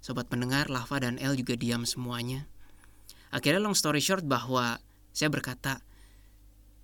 [0.00, 2.48] Sobat pendengar, Lava dan El juga diam semuanya.
[3.28, 4.80] Akhirnya long story short bahwa
[5.18, 5.82] saya berkata,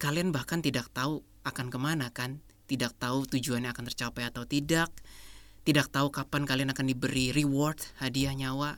[0.03, 2.42] kalian bahkan tidak tahu akan ke mana kan?
[2.66, 4.90] Tidak tahu tujuannya akan tercapai atau tidak
[5.64, 8.77] tidak tahu kapan kalian akan diberi reward, hadiah nyawa.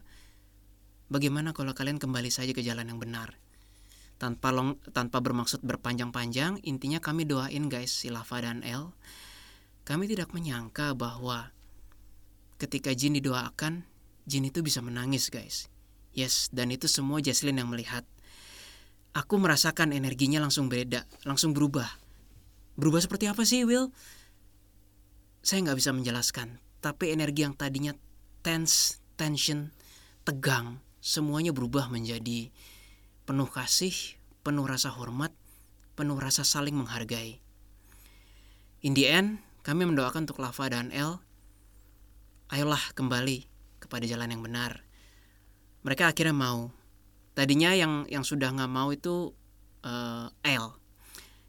[1.10, 3.34] Bagaimana kalau kalian kembali saja ke jalan yang benar?
[4.22, 8.94] Tanpa long, tanpa bermaksud berpanjang-panjang, intinya kami doain guys si Lava dan El.
[9.82, 11.50] Kami tidak menyangka bahwa
[12.62, 13.82] ketika Jin didoakan,
[14.22, 15.66] Jin itu bisa menangis guys.
[16.14, 18.06] Yes, dan itu semua Jaslyn yang melihat.
[19.16, 21.88] Aku merasakan energinya langsung beda, langsung berubah.
[22.76, 23.88] Berubah seperti apa sih, Will?
[25.40, 27.96] Saya nggak bisa menjelaskan, tapi energi yang tadinya
[28.44, 29.72] tense, tension,
[30.28, 32.52] tegang, semuanya berubah menjadi
[33.24, 33.96] penuh kasih,
[34.44, 35.32] penuh rasa hormat,
[35.96, 37.40] penuh rasa saling menghargai.
[38.84, 41.16] In the end, kami mendoakan untuk Lava dan El,
[42.52, 43.48] ayolah kembali
[43.80, 44.84] kepada jalan yang benar.
[45.82, 46.68] Mereka akhirnya mau.
[47.36, 49.28] Tadinya yang yang sudah nggak mau itu
[49.84, 50.72] uh, El,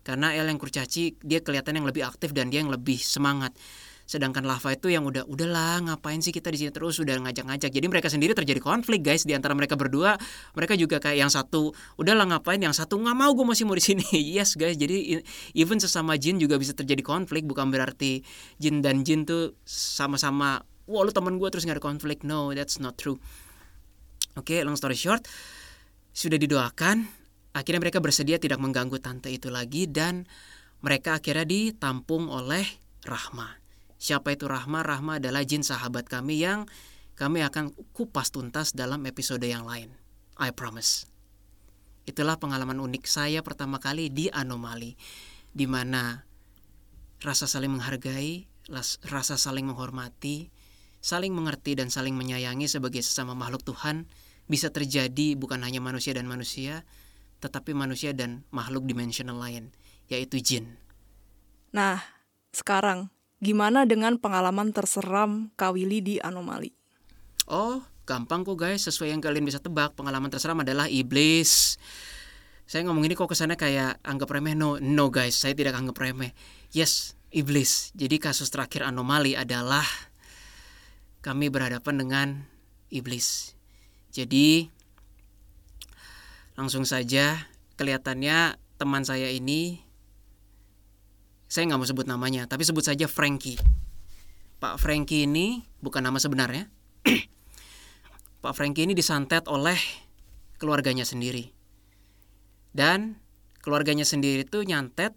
[0.03, 3.55] karena El yang kurcaci dia kelihatan yang lebih aktif dan dia yang lebih semangat.
[4.07, 6.95] Sedangkan lava itu yang udah udahlah ngapain sih kita di sini terus?
[6.99, 7.71] Udah ngajak-ngajak.
[7.71, 10.15] Jadi mereka sendiri terjadi konflik guys di antara mereka berdua.
[10.55, 12.59] Mereka juga kayak yang satu udahlah ngapain?
[12.59, 14.07] Yang satu nggak mau gue masih mau di sini.
[14.39, 14.79] Yes guys.
[14.79, 15.23] Jadi
[15.55, 17.43] even sesama jin juga bisa terjadi konflik.
[17.43, 18.23] Bukan berarti
[18.59, 22.23] jin dan jin tuh sama-sama wah lu teman gue terus nggak ada konflik.
[22.23, 23.19] No that's not true.
[24.39, 25.27] Oke okay, long story short
[26.17, 27.05] sudah didoakan
[27.53, 30.25] akhirnya mereka bersedia tidak mengganggu tante itu lagi dan
[30.81, 32.65] mereka akhirnya ditampung oleh
[33.05, 33.61] Rahma.
[34.01, 34.81] Siapa itu Rahma?
[34.81, 36.65] Rahma adalah jin sahabat kami yang
[37.13, 39.93] kami akan kupas tuntas dalam episode yang lain.
[40.37, 41.09] I promise.
[42.05, 44.93] Itulah pengalaman unik saya pertama kali di Anomali,
[45.49, 46.21] di mana
[47.25, 48.45] rasa saling menghargai,
[49.09, 50.53] rasa saling menghormati,
[51.01, 54.05] saling mengerti dan saling menyayangi sebagai sesama makhluk Tuhan
[54.47, 56.87] bisa terjadi bukan hanya manusia dan manusia,
[57.43, 59.75] tetapi manusia dan makhluk dimensional lain,
[60.09, 60.79] yaitu jin.
[61.75, 62.01] Nah,
[62.55, 66.73] sekarang gimana dengan pengalaman terseram Kawili di anomali?
[67.45, 71.77] Oh, gampang kok guys, sesuai yang kalian bisa tebak, pengalaman terseram adalah iblis.
[72.67, 74.51] Saya ngomong ini kok kesannya kayak anggap remeh.
[74.51, 76.35] No, no guys, saya tidak anggap remeh.
[76.75, 77.95] Yes, iblis.
[77.95, 79.87] Jadi kasus terakhir anomali adalah
[81.23, 82.27] kami berhadapan dengan
[82.91, 83.56] iblis.
[84.17, 84.65] Jadi
[86.57, 87.45] langsung saja
[87.77, 89.85] kelihatannya teman saya ini
[91.45, 93.61] saya nggak mau sebut namanya, tapi sebut saja Frankie.
[94.57, 96.65] Pak Frankie ini bukan nama sebenarnya.
[98.43, 99.77] Pak Frankie ini disantet oleh
[100.57, 101.53] keluarganya sendiri.
[102.73, 103.21] Dan
[103.61, 105.13] keluarganya sendiri itu nyantet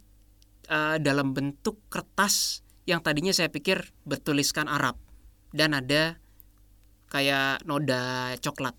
[0.68, 5.00] uh, dalam bentuk kertas yang tadinya saya pikir bertuliskan Arab
[5.56, 6.20] dan ada
[7.10, 8.78] kayak noda coklat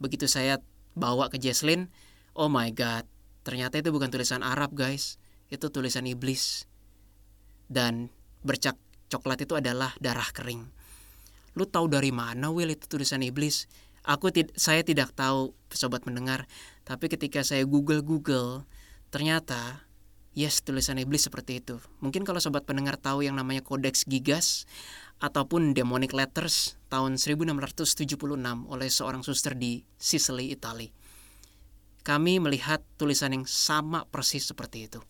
[0.00, 0.58] begitu saya
[0.96, 1.92] bawa ke Jesslyn
[2.34, 3.06] oh my god
[3.42, 5.16] ternyata itu bukan tulisan Arab guys.
[5.50, 6.70] Itu tulisan iblis.
[7.66, 8.10] Dan
[8.46, 8.78] bercak
[9.10, 10.66] coklat itu adalah darah kering.
[11.58, 13.66] Lu tahu dari mana Will itu tulisan iblis?
[14.06, 16.46] Aku tid saya tidak tahu sobat mendengar.
[16.86, 18.64] Tapi ketika saya google google
[19.10, 19.82] ternyata
[20.32, 21.82] yes tulisan iblis seperti itu.
[21.98, 24.64] Mungkin kalau sobat pendengar tahu yang namanya kodeks gigas
[25.20, 28.16] ataupun Demonic Letters tahun 1676
[28.66, 30.88] oleh seorang suster di Sicily, Italia.
[32.00, 35.00] Kami melihat tulisan yang sama persis seperti itu.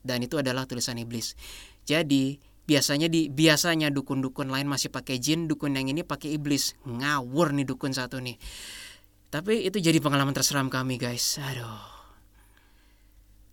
[0.00, 1.36] Dan itu adalah tulisan iblis.
[1.84, 6.80] Jadi, biasanya di biasanya dukun-dukun lain masih pakai jin, dukun yang ini pakai iblis.
[6.88, 8.40] Ngawur nih dukun satu nih.
[9.28, 11.36] Tapi itu jadi pengalaman terseram kami, guys.
[11.36, 11.84] Aduh.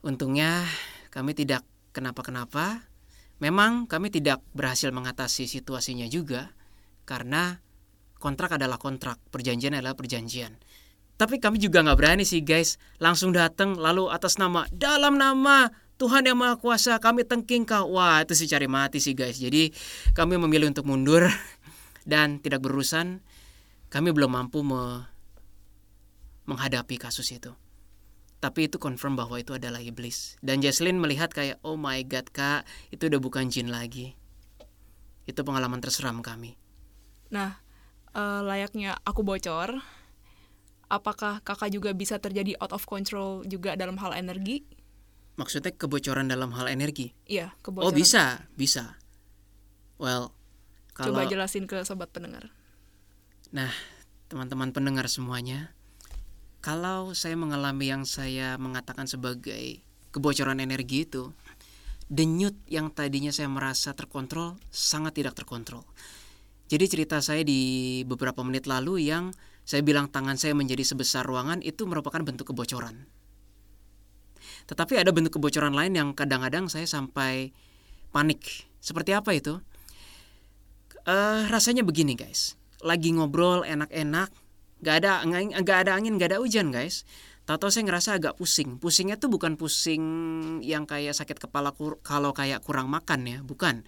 [0.08, 0.64] Untungnya
[1.12, 2.88] kami tidak kenapa-kenapa
[3.38, 6.50] Memang kami tidak berhasil mengatasi situasinya juga
[7.06, 7.62] karena
[8.18, 10.58] kontrak adalah kontrak, perjanjian adalah perjanjian.
[11.18, 16.30] Tapi kami juga nggak berani sih guys, langsung datang lalu atas nama dalam nama Tuhan
[16.30, 17.98] yang Maha Kuasa kami tengking kau.
[17.98, 19.42] Wah itu sih cari mati sih guys.
[19.42, 19.74] Jadi
[20.14, 21.26] kami memilih untuk mundur
[22.12, 23.26] dan tidak berurusan.
[23.90, 25.10] Kami belum mampu me
[26.48, 27.52] menghadapi kasus itu
[28.38, 30.38] tapi itu confirm bahwa itu adalah iblis.
[30.46, 34.14] Dan Jesslyn melihat kayak oh my god kak itu udah bukan jin lagi.
[35.26, 36.54] Itu pengalaman terseram kami.
[37.34, 37.58] Nah
[38.14, 39.82] uh, layaknya aku bocor
[40.88, 44.64] apakah kakak juga bisa terjadi out of control juga dalam hal energi?
[45.38, 47.14] Maksudnya kebocoran dalam hal energi?
[47.26, 47.90] Iya kebocoran.
[47.90, 49.02] oh bisa bisa.
[49.98, 50.30] Well
[50.94, 51.18] kalau...
[51.18, 52.54] coba jelasin ke sobat pendengar.
[53.50, 53.74] Nah
[54.30, 55.77] teman-teman pendengar semuanya
[56.68, 59.80] kalau saya mengalami yang saya mengatakan sebagai
[60.12, 61.32] kebocoran energi itu,
[62.12, 65.88] denyut yang tadinya saya merasa terkontrol sangat tidak terkontrol.
[66.68, 69.32] Jadi cerita saya di beberapa menit lalu yang
[69.64, 73.08] saya bilang tangan saya menjadi sebesar ruangan itu merupakan bentuk kebocoran.
[74.68, 77.56] Tetapi ada bentuk kebocoran lain yang kadang-kadang saya sampai
[78.12, 78.68] panik.
[78.84, 79.64] Seperti apa itu?
[81.08, 84.28] Uh, rasanya begini guys, lagi ngobrol enak-enak,
[84.82, 85.12] nggak ada
[85.62, 87.08] nggak ada angin nggak ada hujan guys
[87.48, 88.76] Tato saya ngerasa agak pusing.
[88.76, 90.04] Pusingnya tuh bukan pusing
[90.60, 93.88] yang kayak sakit kepala kur kalau kayak kurang makan ya, bukan.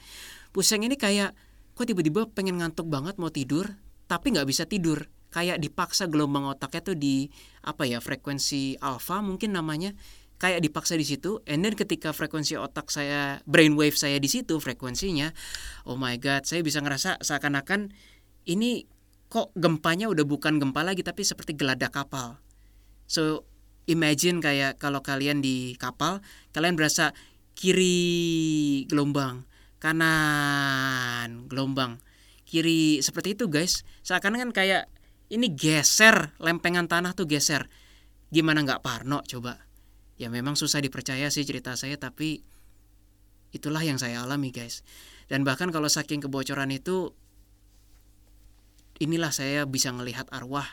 [0.56, 1.36] Pusing ini kayak
[1.75, 3.67] kok tiba-tiba pengen ngantuk banget mau tidur,
[4.08, 5.12] tapi nggak bisa tidur.
[5.28, 7.28] Kayak dipaksa gelombang otaknya tuh di
[7.60, 9.91] apa ya frekuensi alfa mungkin namanya
[10.39, 15.36] kayak dipaksa di situ and then ketika frekuensi otak saya brainwave saya di situ frekuensinya
[15.86, 17.91] oh my god saya bisa ngerasa seakan-akan
[18.47, 18.88] ini
[19.29, 22.41] kok gempanya udah bukan gempa lagi tapi seperti geladak kapal.
[23.05, 23.45] So
[23.85, 26.21] imagine kayak kalau kalian di kapal,
[26.53, 27.13] kalian berasa
[27.53, 29.45] kiri gelombang,
[29.77, 32.01] kanan gelombang,
[32.49, 33.85] kiri seperti itu guys.
[34.01, 34.89] Seakan kan kayak
[35.29, 37.69] ini geser, lempengan tanah tuh geser.
[38.33, 39.61] Gimana nggak parno coba?
[40.17, 42.41] Ya memang susah dipercaya sih cerita saya tapi
[43.53, 44.81] itulah yang saya alami guys.
[45.29, 47.13] Dan bahkan kalau saking kebocoran itu
[48.99, 50.67] inilah saya bisa melihat arwah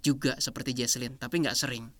[0.00, 1.90] juga seperti Jesslyn, tapi nggak sering.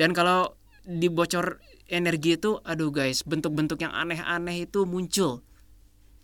[0.00, 0.56] Dan kalau
[0.88, 5.44] dibocor energi itu, aduh guys, bentuk-bentuk yang aneh-aneh itu muncul.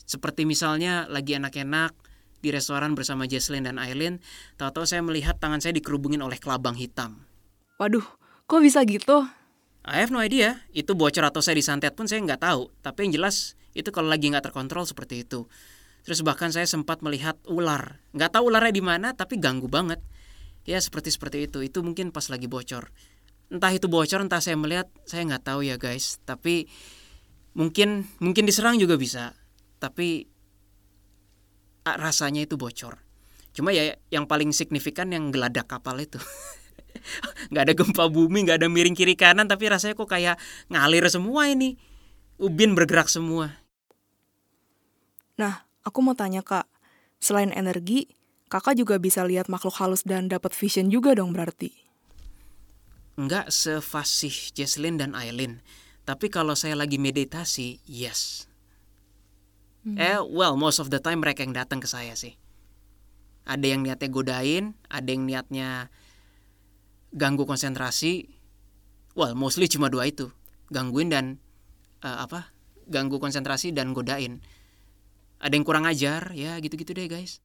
[0.08, 1.92] Seperti misalnya lagi enak-enak
[2.40, 4.24] di restoran bersama Jesslyn dan Aileen,
[4.56, 7.28] tahu-tahu saya melihat tangan saya dikerubungin oleh kelabang hitam.
[7.76, 8.04] Waduh,
[8.48, 9.28] kok bisa gitu?
[9.84, 12.72] I have no idea, itu bocor atau saya disantet pun saya nggak tahu.
[12.80, 15.44] Tapi yang jelas itu kalau lagi nggak terkontrol seperti itu.
[16.06, 18.00] Terus bahkan saya sempat melihat ular.
[18.16, 20.00] Nggak tahu ularnya di mana, tapi ganggu banget.
[20.64, 21.60] Ya seperti seperti itu.
[21.64, 22.90] Itu mungkin pas lagi bocor.
[23.48, 26.20] Entah itu bocor, entah saya melihat, saya nggak tahu ya guys.
[26.24, 26.68] Tapi
[27.56, 29.36] mungkin mungkin diserang juga bisa.
[29.80, 30.28] Tapi
[31.84, 33.00] rasanya itu bocor.
[33.56, 36.20] Cuma ya yang paling signifikan yang geladak kapal itu.
[37.50, 40.36] nggak ada gempa bumi, nggak ada miring kiri kanan, tapi rasanya kok kayak
[40.68, 41.76] ngalir semua ini.
[42.38, 43.50] Ubin bergerak semua.
[45.38, 46.68] Nah, aku mau tanya kak,
[47.16, 48.12] selain energi,
[48.52, 51.72] kakak juga bisa lihat makhluk halus dan dapat vision juga dong berarti?
[53.18, 55.64] Nggak sefasih Jesslyn dan Aileen.
[56.06, 58.48] Tapi kalau saya lagi meditasi, yes.
[59.84, 59.98] Hmm.
[59.98, 62.38] Eh, well, most of the time mereka yang datang ke saya sih.
[63.48, 65.88] Ada yang niatnya godain, ada yang niatnya
[67.12, 68.28] ganggu konsentrasi.
[69.18, 70.30] Well, mostly cuma dua itu,
[70.70, 71.24] gangguin dan
[72.04, 72.54] uh, apa?
[72.88, 74.40] Ganggu konsentrasi dan godain.
[75.38, 77.42] Ada yang kurang ajar, ya gitu-gitu deh guys.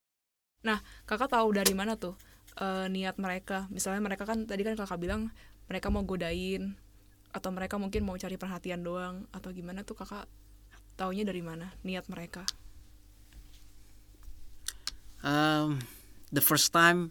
[0.66, 2.18] Nah, kakak tahu dari mana tuh
[2.58, 3.70] uh, niat mereka?
[3.70, 5.30] Misalnya mereka kan tadi kan kakak bilang
[5.68, 6.76] mereka mau godain
[7.34, 10.30] atau mereka mungkin mau cari perhatian doang atau gimana tuh kakak
[10.94, 12.46] taunya dari mana niat mereka
[15.26, 15.82] um,
[16.30, 17.10] the first time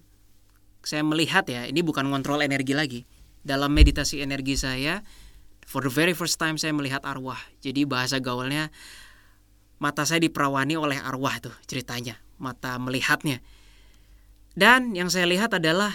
[0.86, 3.00] saya melihat ya ini bukan ngontrol energi lagi
[3.42, 5.02] dalam meditasi energi saya
[5.66, 8.70] for the very first time saya melihat arwah jadi bahasa gaulnya
[9.82, 13.42] mata saya diperawani oleh arwah tuh ceritanya mata melihatnya.
[14.54, 15.90] Dan yang saya lihat adalah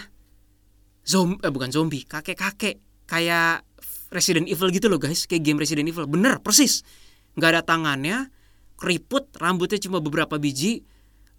[1.08, 2.76] zombie eh, bukan zombie kakek kakek
[3.08, 3.64] kayak
[4.12, 6.04] Resident Evil gitu loh guys kayak game Resident Evil.
[6.04, 6.84] Bener persis.
[7.32, 8.28] Nggak ada tangannya
[8.76, 10.84] keriput rambutnya cuma beberapa biji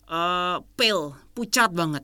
[0.09, 2.01] uh, pale pucat banget.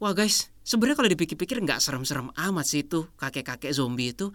[0.00, 4.32] Wah guys sebenarnya kalau dipikir-pikir nggak serem-serem amat sih itu kakek-kakek zombie itu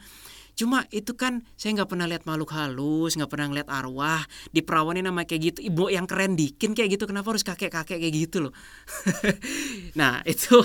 [0.57, 5.05] cuma itu kan saya nggak pernah lihat makhluk halus nggak pernah lihat arwah di perawanin
[5.05, 5.59] nama kayak gitu.
[5.69, 8.53] Ibu yang keren dikin kayak gitu kenapa harus kakek-kakek kayak gitu loh?
[9.99, 10.57] Nah itu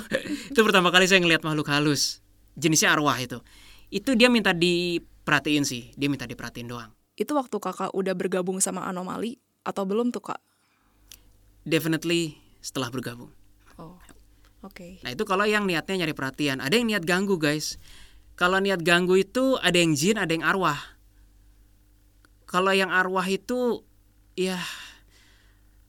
[0.49, 2.25] itu pertama kali saya ngelihat makhluk halus
[2.57, 3.45] jenisnya arwah itu.
[3.93, 6.91] Itu dia minta diperhatiin sih dia minta diperhatiin doang.
[7.13, 10.41] Itu waktu kakak udah bergabung sama anomali atau belum tuh kak?
[11.69, 13.29] Definitely setelah bergabung.
[13.77, 14.01] Oh
[14.65, 14.73] oke.
[14.73, 14.93] Okay.
[15.05, 16.65] nah itu kalau yang niatnya nyari perhatian.
[16.65, 17.77] Ada yang niat ganggu guys
[18.43, 20.83] kalau niat ganggu itu ada yang jin ada yang arwah
[22.51, 23.87] kalau yang arwah itu
[24.35, 24.59] ya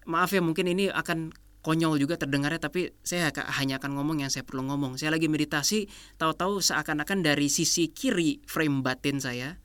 [0.06, 1.34] maaf ya mungkin ini akan
[1.64, 5.00] konyol juga terdengarnya tapi saya hanya akan ngomong yang saya perlu ngomong.
[5.00, 5.88] Saya lagi meditasi,
[6.20, 9.56] tahu-tahu seakan-akan dari sisi kiri frame batin saya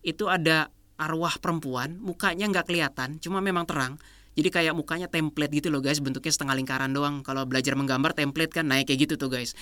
[0.00, 4.00] itu ada arwah perempuan, mukanya nggak kelihatan, cuma memang terang.
[4.32, 7.20] Jadi kayak mukanya template gitu loh guys, bentuknya setengah lingkaran doang.
[7.20, 9.52] Kalau belajar menggambar template kan naik kayak gitu tuh guys.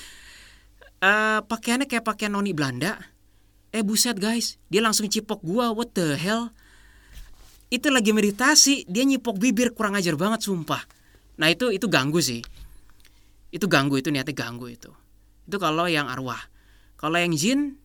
[0.99, 2.99] Uh, pakaiannya kayak pakaian noni Belanda.
[3.71, 6.51] Eh buset guys, dia langsung cipok gua, what the hell?
[7.69, 10.81] Itu lagi meditasi, dia nyipok bibir kurang ajar banget sumpah
[11.39, 12.43] Nah itu itu ganggu sih.
[13.49, 14.91] Itu ganggu itu niatnya ganggu itu.
[15.47, 16.51] Itu kalau yang arwah.
[16.99, 17.79] Kalau yang jin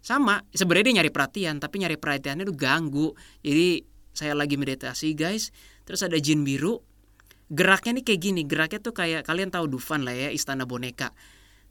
[0.00, 3.12] sama sebenarnya dia nyari perhatian tapi nyari perhatiannya itu ganggu.
[3.44, 3.84] Jadi
[4.16, 5.52] saya lagi meditasi guys,
[5.84, 6.80] terus ada jin biru.
[7.52, 11.12] Geraknya nih kayak gini, geraknya tuh kayak kalian tahu Dufan lah ya, istana boneka.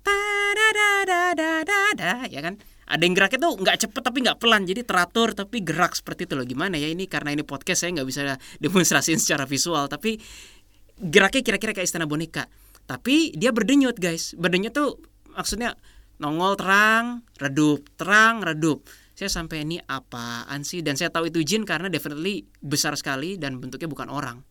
[0.04, 2.60] Da da da da da da ya kan?
[2.84, 6.36] Ada yang geraknya tuh nggak cepet tapi nggak pelan, jadi teratur tapi gerak seperti itu
[6.36, 6.44] loh.
[6.44, 7.08] Gimana ya ini?
[7.08, 10.20] Karena ini podcast saya nggak bisa demonstrasiin secara visual, tapi
[11.00, 12.52] geraknya kira-kira kayak istana boneka.
[12.84, 14.36] Tapi dia berdenyut guys.
[14.36, 15.00] Berdenyut tuh
[15.32, 15.80] maksudnya
[16.20, 18.84] nongol terang redup terang redup.
[19.16, 20.84] Saya sampai ini apaan sih?
[20.84, 24.44] Dan saya tahu itu jin karena definitely besar sekali dan bentuknya bukan orang.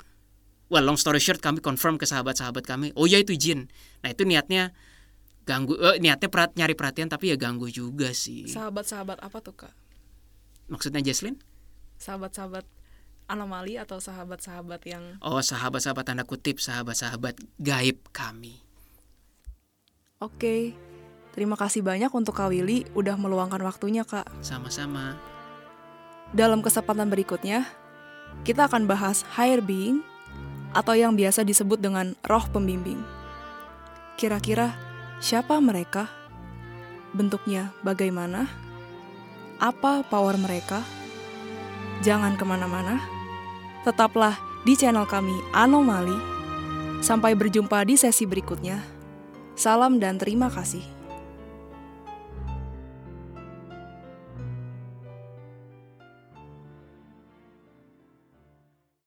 [0.73, 3.69] Well long story short kami confirm ke sahabat-sahabat kami oh ya itu jin.
[4.01, 4.73] Nah itu niatnya
[5.43, 9.75] ganggu eh, niatnya perat, nyari perhatian tapi ya ganggu juga sih sahabat-sahabat apa tuh kak
[10.71, 11.39] maksudnya Jesslyn
[11.99, 12.67] sahabat-sahabat
[13.31, 18.61] anomali atau sahabat-sahabat yang Oh, sahabat-sahabat tanda kutip, sahabat-sahabat gaib kami.
[20.21, 20.77] Oke.
[21.33, 24.29] Terima kasih banyak untuk Kak Willy udah meluangkan waktunya, Kak.
[24.45, 25.17] Sama-sama.
[26.37, 27.65] Dalam kesempatan berikutnya,
[28.45, 30.05] kita akan bahas higher being
[30.77, 33.01] atau yang biasa disebut dengan roh pembimbing.
[34.21, 34.77] Kira-kira
[35.23, 36.11] siapa mereka?
[37.15, 38.51] Bentuknya bagaimana?
[39.63, 40.83] Apa power mereka?
[42.03, 42.99] Jangan ke mana-mana
[43.83, 46.15] Tetaplah di channel kami Anomali.
[47.03, 48.79] Sampai berjumpa di sesi berikutnya.
[49.59, 51.02] Salam dan terima kasih.